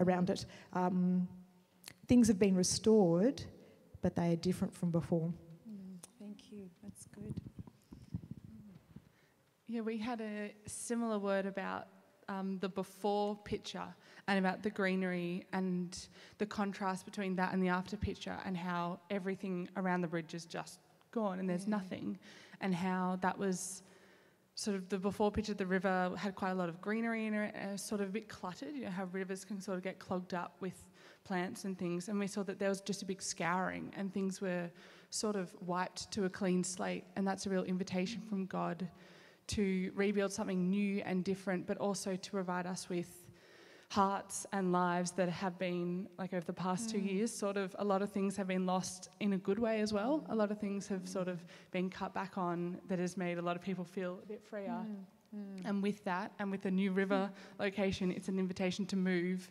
around 0.00 0.30
it. 0.30 0.46
Um, 0.72 1.28
things 2.06 2.28
have 2.28 2.38
been 2.38 2.54
restored, 2.56 3.42
but 4.00 4.14
they 4.14 4.32
are 4.32 4.36
different 4.36 4.74
from 4.74 4.90
before. 4.90 5.32
Thank 6.18 6.52
you. 6.52 6.68
That's 6.82 7.06
good. 7.06 7.34
Yeah, 9.72 9.80
we 9.80 9.96
had 9.96 10.20
a 10.20 10.52
similar 10.66 11.18
word 11.18 11.46
about 11.46 11.86
um, 12.28 12.58
the 12.60 12.68
before 12.68 13.36
picture 13.36 13.86
and 14.28 14.38
about 14.38 14.62
the 14.62 14.68
greenery 14.68 15.46
and 15.54 15.98
the 16.36 16.44
contrast 16.44 17.06
between 17.06 17.34
that 17.36 17.54
and 17.54 17.62
the 17.62 17.68
after 17.68 17.96
picture 17.96 18.36
and 18.44 18.54
how 18.54 19.00
everything 19.08 19.70
around 19.78 20.02
the 20.02 20.08
bridge 20.08 20.34
is 20.34 20.44
just 20.44 20.78
gone 21.10 21.38
and 21.38 21.48
there's 21.48 21.66
nothing. 21.66 22.18
And 22.60 22.74
how 22.74 23.18
that 23.22 23.38
was 23.38 23.82
sort 24.56 24.76
of 24.76 24.90
the 24.90 24.98
before 24.98 25.30
picture 25.30 25.52
of 25.52 25.58
the 25.58 25.64
river 25.64 26.12
had 26.18 26.34
quite 26.34 26.50
a 26.50 26.54
lot 26.54 26.68
of 26.68 26.82
greenery 26.82 27.24
in 27.24 27.32
it 27.32 27.54
and 27.54 27.70
it 27.70 27.72
was 27.72 27.82
sort 27.82 28.02
of 28.02 28.08
a 28.10 28.12
bit 28.12 28.28
cluttered 28.28 28.74
you 28.74 28.84
know 28.84 28.90
how 28.90 29.04
rivers 29.04 29.42
can 29.42 29.58
sort 29.58 29.78
of 29.78 29.82
get 29.82 29.98
clogged 29.98 30.34
up 30.34 30.54
with 30.60 30.84
plants 31.24 31.64
and 31.64 31.78
things. 31.78 32.10
And 32.10 32.18
we 32.18 32.26
saw 32.26 32.42
that 32.42 32.58
there 32.58 32.68
was 32.68 32.82
just 32.82 33.00
a 33.00 33.06
big 33.06 33.22
scouring 33.22 33.90
and 33.96 34.12
things 34.12 34.42
were 34.42 34.70
sort 35.08 35.34
of 35.34 35.50
wiped 35.64 36.10
to 36.10 36.26
a 36.26 36.28
clean 36.28 36.62
slate. 36.62 37.04
And 37.16 37.26
that's 37.26 37.46
a 37.46 37.48
real 37.48 37.64
invitation 37.64 38.20
from 38.20 38.44
god 38.44 38.86
to 39.48 39.90
rebuild 39.94 40.32
something 40.32 40.70
new 40.70 41.02
and 41.04 41.24
different, 41.24 41.66
but 41.66 41.76
also 41.78 42.16
to 42.16 42.30
provide 42.30 42.66
us 42.66 42.88
with 42.88 43.08
hearts 43.92 44.46
and 44.52 44.72
lives 44.72 45.10
that 45.12 45.28
have 45.28 45.58
been, 45.58 46.08
like 46.18 46.32
over 46.32 46.44
the 46.46 46.52
past 46.52 46.88
two 46.88 46.98
mm. 46.98 47.12
years, 47.12 47.30
sort 47.30 47.58
of 47.58 47.76
a 47.78 47.84
lot 47.84 48.00
of 48.00 48.10
things 48.10 48.36
have 48.36 48.46
been 48.46 48.64
lost 48.64 49.10
in 49.20 49.34
a 49.34 49.36
good 49.36 49.58
way 49.58 49.80
as 49.80 49.92
well. 49.92 50.24
A 50.30 50.34
lot 50.34 50.50
of 50.50 50.58
things 50.58 50.88
have 50.88 51.06
sort 51.06 51.28
of 51.28 51.44
been 51.72 51.90
cut 51.90 52.14
back 52.14 52.38
on 52.38 52.78
that 52.88 52.98
has 52.98 53.18
made 53.18 53.36
a 53.36 53.42
lot 53.42 53.54
of 53.54 53.60
people 53.60 53.84
feel 53.84 54.18
a 54.22 54.26
bit 54.26 54.42
freer. 54.42 54.68
Mm, 54.68 54.96
mm. 55.36 55.60
And 55.66 55.82
with 55.82 56.02
that, 56.04 56.32
and 56.38 56.50
with 56.50 56.62
the 56.62 56.70
new 56.70 56.90
river 56.90 57.30
location, 57.60 58.10
it's 58.10 58.28
an 58.28 58.38
invitation 58.38 58.86
to 58.86 58.96
move 58.96 59.50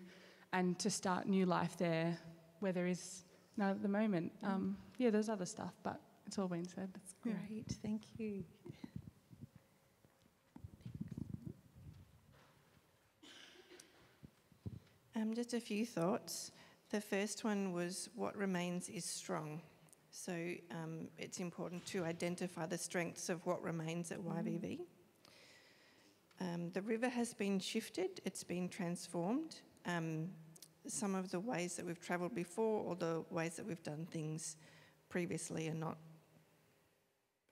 and 0.53 0.77
to 0.79 0.89
start 0.89 1.27
new 1.27 1.45
life 1.45 1.77
there 1.77 2.17
where 2.61 2.71
there 2.71 2.87
is 2.87 3.23
none 3.57 3.69
at 3.69 3.83
the 3.83 3.87
moment. 3.87 4.31
Um, 4.43 4.75
yeah, 4.97 5.11
there's 5.11 5.29
other 5.29 5.45
stuff, 5.45 5.73
but 5.83 6.01
it's 6.25 6.39
all 6.39 6.47
been 6.47 6.67
said. 6.67 6.89
That's 6.93 7.13
great. 7.21 7.77
Thank 7.83 8.01
you. 8.17 8.43
Um, 15.15 15.33
just 15.33 15.53
a 15.53 15.59
few 15.59 15.85
thoughts. 15.85 16.51
The 16.89 17.01
first 17.01 17.43
one 17.43 17.73
was 17.73 18.09
what 18.15 18.35
remains 18.37 18.87
is 18.87 19.03
strong. 19.03 19.61
So 20.09 20.31
um, 20.71 21.09
it's 21.17 21.39
important 21.39 21.85
to 21.87 22.05
identify 22.05 22.65
the 22.65 22.77
strengths 22.77 23.27
of 23.27 23.45
what 23.45 23.61
remains 23.61 24.11
at 24.11 24.19
YVV. 24.19 24.79
Um, 26.39 26.71
the 26.71 26.81
river 26.81 27.09
has 27.09 27.33
been 27.33 27.59
shifted, 27.59 28.21
it's 28.25 28.43
been 28.43 28.69
transformed. 28.69 29.57
Um, 29.85 30.29
some 30.87 31.13
of 31.13 31.29
the 31.29 31.39
ways 31.39 31.75
that 31.75 31.85
we've 31.85 32.01
travelled 32.01 32.33
before 32.33 32.81
or 32.81 32.95
the 32.95 33.23
ways 33.29 33.55
that 33.57 33.65
we've 33.65 33.83
done 33.83 34.07
things 34.11 34.55
previously 35.09 35.67
are 35.67 35.75
not 35.75 35.97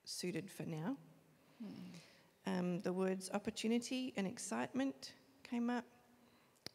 suited 0.06 0.50
for 0.50 0.64
now. 0.64 0.98
Um, 2.48 2.82
the 2.82 2.94
words 2.94 3.30
opportunity 3.34 4.14
and 4.18 4.26
excitement 4.26 5.14
came 5.44 5.70
up. 5.70 5.86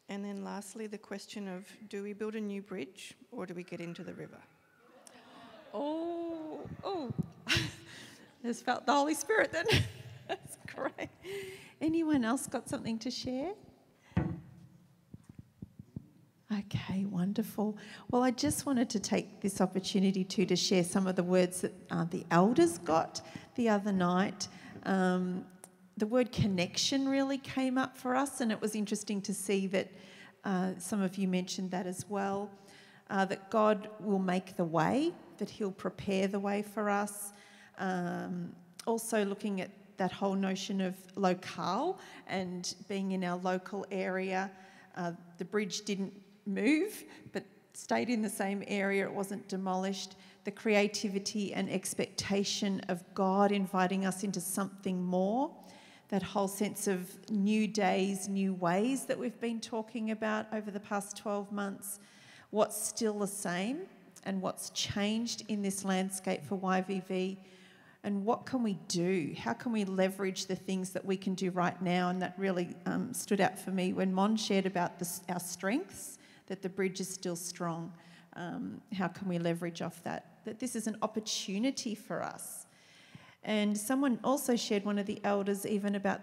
And 0.08 0.24
then 0.24 0.44
lastly, 0.44 0.86
the 0.86 0.98
question 0.98 1.48
of 1.48 1.64
do 1.88 2.02
we 2.02 2.12
build 2.12 2.34
a 2.34 2.40
new 2.40 2.62
bridge 2.62 3.14
or 3.32 3.46
do 3.46 3.54
we 3.54 3.62
get 3.62 3.80
into 3.80 4.04
the 4.04 4.14
river? 4.14 4.38
Oh, 5.72 6.60
oh. 6.84 7.12
Just 8.42 8.64
felt 8.64 8.86
the 8.86 8.92
Holy 8.92 9.14
Spirit 9.14 9.50
then. 9.52 9.66
That's 10.28 10.58
great. 10.74 11.08
Anyone 11.80 12.24
else 12.24 12.46
got 12.46 12.68
something 12.68 12.98
to 13.00 13.10
share? 13.10 13.52
Okay, 16.52 17.04
wonderful. 17.06 17.76
Well, 18.10 18.22
I 18.22 18.30
just 18.30 18.64
wanted 18.64 18.88
to 18.90 19.00
take 19.00 19.40
this 19.40 19.60
opportunity 19.60 20.22
too 20.22 20.46
to 20.46 20.54
share 20.54 20.84
some 20.84 21.06
of 21.06 21.16
the 21.16 21.22
words 21.22 21.62
that 21.62 21.72
uh, 21.90 22.04
the 22.04 22.24
elders 22.30 22.78
got 22.78 23.22
the 23.56 23.68
other 23.70 23.90
night. 23.90 24.46
Um, 24.84 25.44
the 25.96 26.06
word 26.06 26.32
connection 26.32 27.08
really 27.08 27.38
came 27.38 27.78
up 27.78 27.96
for 27.96 28.14
us, 28.14 28.40
and 28.40 28.50
it 28.50 28.60
was 28.60 28.74
interesting 28.74 29.22
to 29.22 29.34
see 29.34 29.66
that 29.68 29.88
uh, 30.44 30.72
some 30.78 31.00
of 31.00 31.16
you 31.16 31.28
mentioned 31.28 31.70
that 31.70 31.86
as 31.86 32.04
well. 32.08 32.50
Uh, 33.10 33.24
that 33.26 33.50
God 33.50 33.90
will 34.00 34.18
make 34.18 34.56
the 34.56 34.64
way, 34.64 35.12
that 35.36 35.50
He'll 35.50 35.70
prepare 35.70 36.26
the 36.26 36.40
way 36.40 36.62
for 36.62 36.88
us. 36.88 37.32
Um, 37.78 38.52
also, 38.86 39.24
looking 39.26 39.60
at 39.60 39.70
that 39.96 40.12
whole 40.12 40.34
notion 40.34 40.80
of 40.80 40.94
locale 41.16 41.98
and 42.26 42.74
being 42.88 43.12
in 43.12 43.24
our 43.24 43.38
local 43.38 43.86
area. 43.90 44.50
Uh, 44.96 45.12
the 45.38 45.44
bridge 45.44 45.82
didn't 45.82 46.12
move, 46.46 47.04
but 47.32 47.44
stayed 47.72 48.08
in 48.08 48.22
the 48.22 48.28
same 48.28 48.62
area, 48.66 49.04
it 49.04 49.12
wasn't 49.12 49.46
demolished. 49.48 50.16
The 50.44 50.50
creativity 50.50 51.54
and 51.54 51.70
expectation 51.70 52.80
of 52.88 53.02
God 53.14 53.50
inviting 53.50 54.04
us 54.04 54.24
into 54.24 54.40
something 54.40 55.02
more. 55.02 55.50
That 56.14 56.22
whole 56.22 56.46
sense 56.46 56.86
of 56.86 57.28
new 57.28 57.66
days, 57.66 58.28
new 58.28 58.54
ways 58.54 59.04
that 59.06 59.18
we've 59.18 59.40
been 59.40 59.58
talking 59.58 60.12
about 60.12 60.46
over 60.52 60.70
the 60.70 60.78
past 60.78 61.16
12 61.16 61.50
months. 61.50 61.98
What's 62.50 62.80
still 62.80 63.18
the 63.18 63.26
same 63.26 63.80
and 64.24 64.40
what's 64.40 64.70
changed 64.70 65.42
in 65.48 65.60
this 65.60 65.84
landscape 65.84 66.46
for 66.46 66.56
YVV 66.56 67.38
and 68.04 68.24
what 68.24 68.46
can 68.46 68.62
we 68.62 68.74
do? 68.86 69.34
How 69.36 69.54
can 69.54 69.72
we 69.72 69.84
leverage 69.84 70.46
the 70.46 70.54
things 70.54 70.90
that 70.90 71.04
we 71.04 71.16
can 71.16 71.34
do 71.34 71.50
right 71.50 71.82
now? 71.82 72.10
And 72.10 72.22
that 72.22 72.34
really 72.38 72.76
um, 72.86 73.12
stood 73.12 73.40
out 73.40 73.58
for 73.58 73.72
me 73.72 73.92
when 73.92 74.14
Mon 74.14 74.36
shared 74.36 74.66
about 74.66 75.00
this, 75.00 75.20
our 75.28 75.40
strengths, 75.40 76.18
that 76.46 76.62
the 76.62 76.68
bridge 76.68 77.00
is 77.00 77.12
still 77.12 77.34
strong. 77.34 77.92
Um, 78.34 78.80
how 78.96 79.08
can 79.08 79.26
we 79.26 79.40
leverage 79.40 79.82
off 79.82 80.00
that? 80.04 80.44
That 80.44 80.60
this 80.60 80.76
is 80.76 80.86
an 80.86 80.96
opportunity 81.02 81.96
for 81.96 82.22
us. 82.22 82.63
And 83.44 83.76
someone 83.76 84.18
also 84.24 84.56
shared, 84.56 84.84
one 84.84 84.98
of 84.98 85.06
the 85.06 85.20
elders, 85.24 85.66
even 85.66 85.94
about 85.94 86.20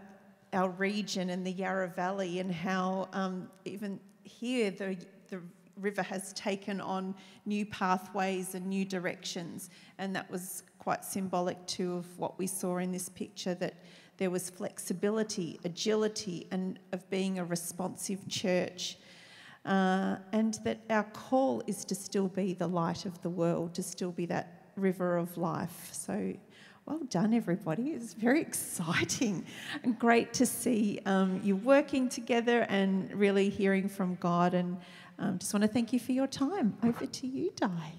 our 0.53 0.69
region 0.69 1.29
and 1.29 1.45
the 1.45 1.51
Yarra 1.51 1.87
Valley 1.87 2.39
and 2.39 2.51
how 2.51 3.07
um, 3.13 3.49
even 3.65 3.99
here 4.23 4.71
the, 4.71 4.97
the 5.29 5.39
river 5.79 6.01
has 6.01 6.33
taken 6.33 6.81
on 6.81 7.15
new 7.45 7.65
pathways 7.65 8.55
and 8.55 8.65
new 8.67 8.83
directions. 8.83 9.69
And 9.97 10.15
that 10.15 10.29
was 10.29 10.63
quite 10.79 11.05
symbolic 11.05 11.65
too 11.67 11.97
of 11.97 12.19
what 12.19 12.37
we 12.37 12.47
saw 12.47 12.77
in 12.77 12.91
this 12.91 13.09
picture 13.09 13.53
that 13.55 13.75
there 14.17 14.29
was 14.29 14.49
flexibility, 14.49 15.59
agility, 15.63 16.47
and 16.51 16.79
of 16.91 17.09
being 17.09 17.39
a 17.39 17.45
responsive 17.45 18.27
church. 18.27 18.97
Uh, 19.65 20.17
and 20.31 20.55
that 20.63 20.79
our 20.89 21.03
call 21.03 21.63
is 21.67 21.85
to 21.85 21.95
still 21.95 22.27
be 22.27 22.53
the 22.53 22.67
light 22.67 23.05
of 23.05 23.21
the 23.21 23.29
world, 23.29 23.75
to 23.75 23.83
still 23.83 24.11
be 24.11 24.25
that 24.25 24.71
river 24.75 25.17
of 25.17 25.37
life. 25.37 25.89
So, 25.91 26.33
well 26.91 26.99
done, 27.09 27.33
everybody. 27.33 27.91
It's 27.91 28.13
very 28.13 28.41
exciting 28.49 29.45
and 29.83 29.97
great 29.97 30.33
to 30.33 30.45
see 30.45 30.99
um, 31.05 31.39
you 31.41 31.55
working 31.55 32.09
together 32.09 32.65
and 32.67 33.13
really 33.13 33.47
hearing 33.47 33.87
from 33.87 34.15
God. 34.15 34.53
And 34.53 34.77
um, 35.17 35.39
just 35.39 35.53
want 35.53 35.61
to 35.61 35.69
thank 35.69 35.93
you 35.93 35.99
for 35.99 36.11
your 36.11 36.27
time. 36.27 36.75
Over 36.83 37.05
to 37.05 37.27
you, 37.27 37.51
Di. 37.55 37.93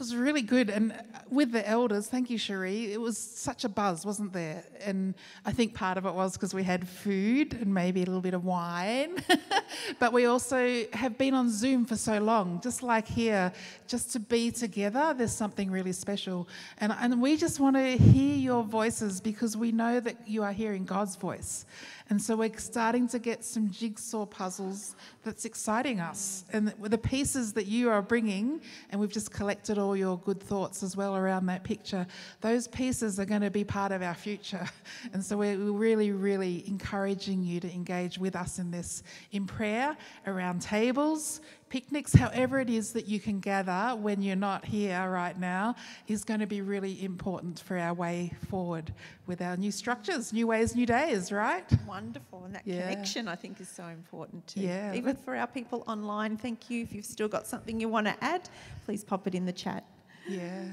Was 0.00 0.16
really 0.16 0.40
good. 0.40 0.70
And 0.70 0.94
with 1.28 1.52
the 1.52 1.68
elders, 1.68 2.06
thank 2.06 2.30
you, 2.30 2.38
Cherie, 2.38 2.90
it 2.90 2.98
was 2.98 3.18
such 3.18 3.64
a 3.64 3.68
buzz, 3.68 4.06
wasn't 4.06 4.32
there? 4.32 4.64
And 4.82 5.14
I 5.44 5.52
think 5.52 5.74
part 5.74 5.98
of 5.98 6.06
it 6.06 6.14
was 6.14 6.32
because 6.32 6.54
we 6.54 6.64
had 6.64 6.88
food 6.88 7.52
and 7.52 7.74
maybe 7.74 8.00
a 8.02 8.06
little 8.06 8.22
bit 8.22 8.32
of 8.32 8.42
wine. 8.42 9.22
but 9.98 10.14
we 10.14 10.24
also 10.24 10.86
have 10.94 11.18
been 11.18 11.34
on 11.34 11.50
Zoom 11.50 11.84
for 11.84 11.96
so 11.96 12.18
long, 12.18 12.62
just 12.62 12.82
like 12.82 13.06
here, 13.06 13.52
just 13.88 14.10
to 14.12 14.20
be 14.20 14.50
together, 14.50 15.14
there's 15.14 15.34
something 15.34 15.70
really 15.70 15.92
special. 15.92 16.48
And, 16.78 16.94
and 16.98 17.20
we 17.20 17.36
just 17.36 17.60
want 17.60 17.76
to 17.76 17.98
hear 17.98 18.36
your 18.36 18.62
voices 18.62 19.20
because 19.20 19.54
we 19.54 19.70
know 19.70 20.00
that 20.00 20.26
you 20.26 20.42
are 20.42 20.52
hearing 20.52 20.86
God's 20.86 21.16
voice. 21.16 21.66
And 22.10 22.20
so 22.20 22.34
we're 22.34 22.50
starting 22.58 23.06
to 23.08 23.20
get 23.20 23.44
some 23.44 23.70
jigsaw 23.70 24.26
puzzles 24.26 24.96
that's 25.22 25.44
exciting 25.44 26.00
us. 26.00 26.44
And 26.52 26.74
the 26.80 26.98
pieces 26.98 27.52
that 27.52 27.66
you 27.66 27.88
are 27.88 28.02
bringing, 28.02 28.60
and 28.90 29.00
we've 29.00 29.12
just 29.12 29.32
collected 29.32 29.78
all 29.78 29.96
your 29.96 30.18
good 30.18 30.42
thoughts 30.42 30.82
as 30.82 30.96
well 30.96 31.16
around 31.16 31.46
that 31.46 31.62
picture, 31.62 32.04
those 32.40 32.66
pieces 32.66 33.20
are 33.20 33.24
going 33.24 33.42
to 33.42 33.50
be 33.50 33.62
part 33.62 33.92
of 33.92 34.02
our 34.02 34.14
future. 34.14 34.68
And 35.12 35.24
so 35.24 35.36
we're 35.36 35.56
really, 35.56 36.10
really 36.10 36.64
encouraging 36.66 37.42
you 37.42 37.60
to 37.60 37.72
engage 37.72 38.18
with 38.18 38.36
us 38.36 38.58
in 38.58 38.70
this 38.70 39.02
in 39.32 39.46
prayer, 39.46 39.96
around 40.26 40.62
tables, 40.62 41.40
picnics, 41.70 42.12
however 42.12 42.60
it 42.60 42.68
is 42.68 42.92
that 42.92 43.06
you 43.06 43.18
can 43.18 43.40
gather 43.40 43.96
when 43.96 44.20
you're 44.20 44.36
not 44.36 44.64
here 44.64 45.08
right 45.08 45.38
now, 45.38 45.74
is 46.08 46.24
going 46.24 46.40
to 46.40 46.46
be 46.46 46.60
really 46.60 47.02
important 47.02 47.60
for 47.60 47.78
our 47.78 47.94
way 47.94 48.32
forward 48.48 48.92
with 49.26 49.40
our 49.40 49.56
new 49.56 49.70
structures, 49.70 50.32
new 50.32 50.46
ways, 50.48 50.74
new 50.74 50.84
days, 50.84 51.32
right? 51.32 51.64
Wonderful. 51.86 52.42
And 52.44 52.54
that 52.56 52.66
yeah. 52.66 52.90
connection, 52.90 53.28
I 53.28 53.36
think, 53.36 53.60
is 53.60 53.68
so 53.68 53.86
important 53.86 54.46
too. 54.48 54.60
Yeah. 54.60 54.92
Even 54.94 55.16
for 55.16 55.34
our 55.36 55.46
people 55.46 55.84
online, 55.86 56.36
thank 56.36 56.68
you. 56.68 56.82
If 56.82 56.92
you've 56.92 57.06
still 57.06 57.28
got 57.28 57.46
something 57.46 57.80
you 57.80 57.88
want 57.88 58.08
to 58.08 58.16
add, 58.22 58.48
please 58.84 59.04
pop 59.04 59.26
it 59.26 59.34
in 59.34 59.46
the 59.46 59.52
chat. 59.52 59.84
Yeah. 60.28 60.64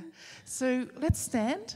So 0.45 0.87
let's 0.99 1.19
stand. 1.19 1.75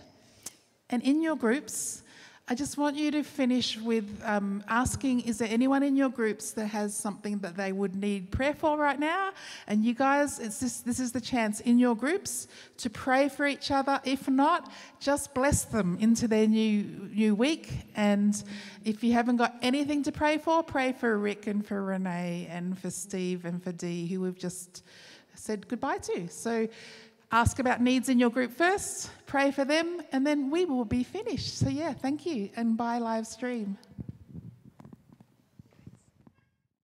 And 0.90 1.02
in 1.04 1.22
your 1.22 1.36
groups, 1.36 2.04
I 2.52 2.54
just 2.54 2.78
want 2.78 2.98
you 2.98 3.12
to 3.12 3.24
finish 3.24 3.78
with 3.78 4.22
um, 4.26 4.62
asking 4.68 5.22
Is 5.22 5.38
there 5.38 5.48
anyone 5.50 5.84
in 5.84 5.96
your 5.96 6.10
groups 6.10 6.52
that 6.52 6.66
has 6.66 6.94
something 6.94 7.38
that 7.38 7.56
they 7.56 7.72
would 7.72 7.96
need 7.96 8.30
prayer 8.30 8.54
for 8.54 8.78
right 8.78 9.00
now? 9.00 9.32
And 9.68 9.86
you 9.86 9.94
guys, 9.94 10.38
this, 10.38 10.82
this 10.82 11.00
is 11.00 11.14
the 11.14 11.22
chance 11.22 11.62
in 11.62 11.80
your 11.80 11.96
groups 11.96 12.50
to 12.80 12.90
pray 12.90 13.30
for 13.30 13.48
each 13.48 13.72
other. 13.72 14.02
If 14.04 14.28
not, 14.28 14.70
just 15.00 15.34
bless 15.34 15.64
them 15.64 15.98
into 16.02 16.28
their 16.28 16.46
new, 16.46 16.84
new 17.14 17.36
week. 17.36 17.72
And 17.96 18.44
if 18.84 19.02
you 19.02 19.14
haven't 19.14 19.38
got 19.38 19.56
anything 19.62 20.04
to 20.04 20.12
pray 20.12 20.38
for, 20.38 20.62
pray 20.62 20.92
for 20.92 21.18
Rick 21.18 21.48
and 21.48 21.66
for 21.66 21.82
Renee 21.82 22.50
and 22.52 22.78
for 22.78 22.90
Steve 22.90 23.46
and 23.46 23.64
for 23.64 23.72
Dee, 23.72 24.08
who 24.08 24.20
we've 24.20 24.38
just 24.38 24.84
said 25.36 25.70
goodbye 25.70 26.00
to. 26.00 26.28
So, 26.28 26.68
ask 27.32 27.60
about 27.60 27.82
needs 27.82 28.10
in 28.10 28.20
your 28.20 28.30
group 28.30 28.52
first, 28.52 29.10
pray 29.26 29.52
for 29.52 29.66
them, 29.66 30.02
and 30.12 30.28
then 30.28 30.52
we 30.52 30.66
will 30.66 30.86
be 30.86 31.04
finished. 31.04 31.58
So, 31.58 31.70
yeah, 31.70 31.94
thank 31.94 32.26
you, 32.26 32.50
and 32.56 32.76
bye 32.78 32.98
live 32.98 33.26
stream. 33.26 33.78